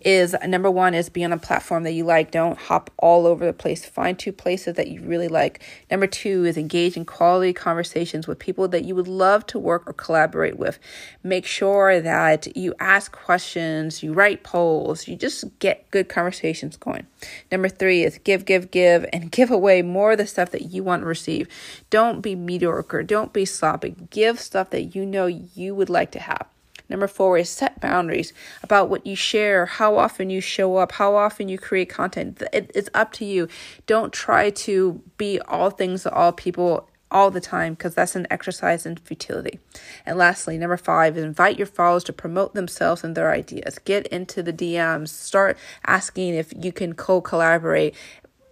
is 0.00 0.34
number 0.46 0.70
one 0.70 0.94
is 0.94 1.08
be 1.08 1.24
on 1.24 1.32
a 1.32 1.38
platform 1.38 1.82
that 1.84 1.92
you 1.92 2.04
like. 2.04 2.30
Don't 2.30 2.58
hop 2.58 2.90
all 2.98 3.26
over 3.26 3.44
the 3.44 3.52
place. 3.52 3.84
Find 3.84 4.18
two 4.18 4.32
places 4.32 4.74
that 4.74 4.88
you 4.88 5.02
really 5.02 5.28
like. 5.28 5.62
Number 5.90 6.06
two 6.06 6.44
is 6.44 6.56
engage 6.56 6.96
in 6.96 7.04
quality 7.04 7.52
conversations 7.52 8.26
with 8.26 8.38
people 8.38 8.68
that 8.68 8.84
you 8.84 8.94
would 8.94 9.08
love 9.08 9.46
to 9.46 9.58
work 9.58 9.88
or 9.88 9.92
collaborate 9.92 10.58
with. 10.58 10.78
Make 11.22 11.46
sure 11.46 12.00
that 12.00 12.56
you 12.56 12.74
ask 12.78 13.12
questions, 13.12 14.02
you 14.02 14.12
write 14.12 14.42
polls, 14.42 15.08
you 15.08 15.16
just 15.16 15.44
get 15.58 15.90
good 15.90 16.08
conversations 16.08 16.76
going. 16.76 17.06
Number 17.50 17.68
three 17.68 18.04
is 18.04 18.18
give, 18.18 18.44
give, 18.44 18.70
give, 18.70 19.06
and 19.12 19.30
give 19.36 19.50
away 19.50 19.82
more 19.82 20.12
of 20.12 20.18
the 20.18 20.26
stuff 20.26 20.50
that 20.50 20.70
you 20.70 20.82
want 20.82 21.02
to 21.02 21.06
receive. 21.06 21.48
Don't 21.90 22.20
be 22.20 22.34
mediocre. 22.34 23.02
Don't 23.02 23.32
be 23.32 23.44
sloppy. 23.44 23.96
Give 24.10 24.40
stuff 24.40 24.70
that 24.70 24.94
you 24.94 25.06
know 25.06 25.26
you 25.26 25.74
would 25.74 25.90
like 25.90 26.10
to 26.12 26.20
have. 26.20 26.46
Number 26.88 27.06
four 27.08 27.38
is 27.38 27.50
set 27.50 27.80
boundaries 27.80 28.32
about 28.62 28.88
what 28.88 29.06
you 29.06 29.16
share, 29.16 29.66
how 29.66 29.96
often 29.98 30.30
you 30.30 30.40
show 30.40 30.76
up, 30.76 30.92
how 30.92 31.16
often 31.16 31.48
you 31.48 31.58
create 31.58 31.88
content. 31.88 32.42
It, 32.52 32.70
it's 32.74 32.90
up 32.94 33.12
to 33.14 33.24
you. 33.24 33.48
Don't 33.86 34.12
try 34.12 34.50
to 34.50 35.02
be 35.16 35.40
all 35.40 35.70
things 35.70 36.04
to 36.04 36.12
all 36.12 36.32
people 36.32 36.88
all 37.10 37.30
the 37.30 37.40
time 37.40 37.74
because 37.74 37.94
that's 37.94 38.16
an 38.16 38.26
exercise 38.30 38.84
in 38.84 38.96
futility. 38.96 39.58
And 40.04 40.18
lastly, 40.18 40.58
number 40.58 40.76
five 40.76 41.16
is 41.16 41.24
invite 41.24 41.56
your 41.56 41.66
followers 41.66 42.04
to 42.04 42.12
promote 42.12 42.54
themselves 42.54 43.04
and 43.04 43.16
their 43.16 43.30
ideas. 43.30 43.78
Get 43.78 44.06
into 44.08 44.42
the 44.42 44.52
DMs, 44.52 45.08
start 45.08 45.56
asking 45.86 46.34
if 46.34 46.52
you 46.56 46.72
can 46.72 46.94
co 46.94 47.20
collaborate, 47.20 47.94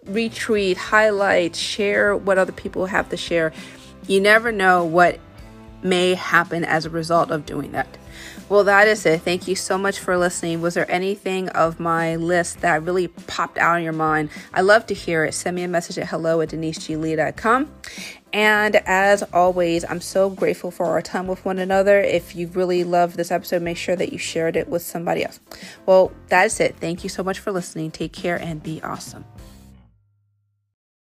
retweet, 0.06 0.76
highlight, 0.76 1.56
share 1.56 2.16
what 2.16 2.38
other 2.38 2.52
people 2.52 2.86
have 2.86 3.08
to 3.10 3.16
share. 3.16 3.52
You 4.06 4.20
never 4.20 4.52
know 4.52 4.84
what 4.84 5.18
may 5.82 6.14
happen 6.14 6.64
as 6.64 6.86
a 6.86 6.90
result 6.90 7.30
of 7.30 7.44
doing 7.46 7.72
that. 7.72 7.98
Well, 8.48 8.64
that 8.64 8.86
is 8.88 9.06
it. 9.06 9.22
Thank 9.22 9.48
you 9.48 9.56
so 9.56 9.78
much 9.78 9.98
for 9.98 10.18
listening. 10.18 10.60
Was 10.60 10.74
there 10.74 10.90
anything 10.90 11.48
of 11.50 11.80
my 11.80 12.16
list 12.16 12.60
that 12.60 12.82
really 12.82 13.08
popped 13.08 13.56
out 13.56 13.78
in 13.78 13.84
your 13.84 13.94
mind? 13.94 14.28
I 14.52 14.60
love 14.60 14.86
to 14.86 14.94
hear 14.94 15.24
it. 15.24 15.32
Send 15.32 15.56
me 15.56 15.62
a 15.62 15.68
message 15.68 15.98
at 15.98 16.08
hello 16.08 16.40
at 16.42 16.50
deniseglee.com. 16.50 17.70
And 18.34 18.76
as 18.84 19.22
always, 19.32 19.84
I'm 19.84 20.00
so 20.00 20.28
grateful 20.28 20.70
for 20.70 20.86
our 20.86 21.00
time 21.00 21.26
with 21.26 21.44
one 21.44 21.58
another. 21.58 22.00
If 22.00 22.34
you 22.34 22.48
really 22.48 22.84
loved 22.84 23.16
this 23.16 23.30
episode, 23.30 23.62
make 23.62 23.76
sure 23.76 23.96
that 23.96 24.12
you 24.12 24.18
shared 24.18 24.56
it 24.56 24.68
with 24.68 24.82
somebody 24.82 25.24
else. 25.24 25.40
Well, 25.86 26.12
that's 26.26 26.60
it. 26.60 26.76
Thank 26.76 27.02
you 27.04 27.08
so 27.08 27.22
much 27.22 27.38
for 27.38 27.52
listening. 27.52 27.92
Take 27.92 28.12
care 28.12 28.36
and 28.36 28.62
be 28.62 28.82
awesome. 28.82 29.24